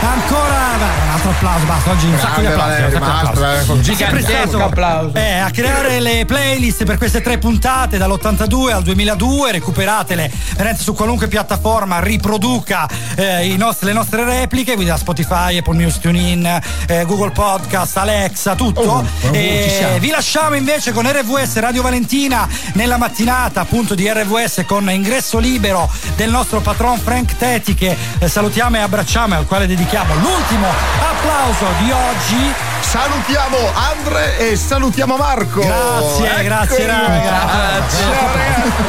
[0.02, 2.80] ancora Dai, un altro applauso, basta, oggi un sacco di applausi.
[2.82, 2.98] Valerio.
[2.98, 5.14] Valerio, Si è gigantesco prestato, applauso.
[5.16, 10.94] eh, a creare le playlist per queste tre puntate dall'82 al 2002, recuperatele veramente su
[10.94, 16.60] qualunque piattaforma, riproduca eh, i nostri- le nostre repliche, quindi da Spotify, Apple News, TuneIn,
[16.88, 18.80] eh, Google Podcast, Alexa, tutto.
[18.80, 19.98] Oh, E ci siamo.
[19.98, 21.82] vi lasciamo invece con RVS Radio
[22.16, 27.94] Valentina nella mattinata appunto di RVS con ingresso libero del nostro patron Frank Tetti che
[28.18, 30.66] eh, salutiamo e abbracciamo e al quale dedichiamo l'ultimo
[30.98, 32.54] applauso di oggi.
[32.80, 35.60] Salutiamo Andre e salutiamo Marco.
[35.60, 37.22] Grazie, Eccoli grazie raga.
[37.22, 38.02] Ciao, ragazzi.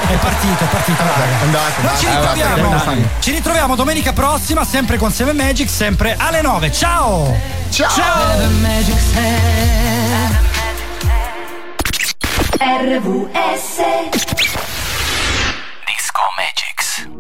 [0.08, 1.42] È partito, è partito raga.
[1.42, 2.84] Andate, Noi ci ritroviamo,
[3.20, 6.72] ci ritroviamo domenica prossima sempre con 7 Magic, sempre alle 9.
[6.72, 7.36] Ciao!
[7.70, 7.92] Ciao!
[12.60, 13.82] RVS
[15.86, 17.17] Disco Magics.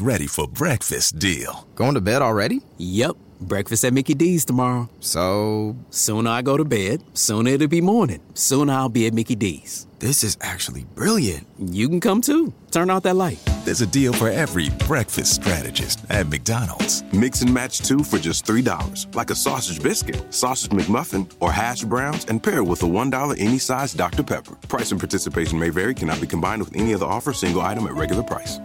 [0.00, 1.66] Always ready for breakfast deal.
[1.74, 2.60] Going to bed already?
[2.78, 3.16] Yep.
[3.40, 4.88] Breakfast at Mickey D's tomorrow.
[5.00, 8.20] So, sooner I go to bed, sooner it'll be morning.
[8.34, 9.86] Sooner I'll be at Mickey D's.
[9.98, 11.46] This is actually brilliant.
[11.58, 12.52] You can come too.
[12.70, 13.38] Turn out that light.
[13.64, 17.02] There's a deal for every breakfast strategist at McDonald's.
[17.12, 21.84] Mix and match two for just $3, like a sausage biscuit, sausage McMuffin, or hash
[21.84, 24.22] browns, and pair with a $1 any size Dr.
[24.22, 24.56] Pepper.
[24.68, 27.94] Price and participation may vary, cannot be combined with any other offer, single item at
[27.94, 28.58] regular price.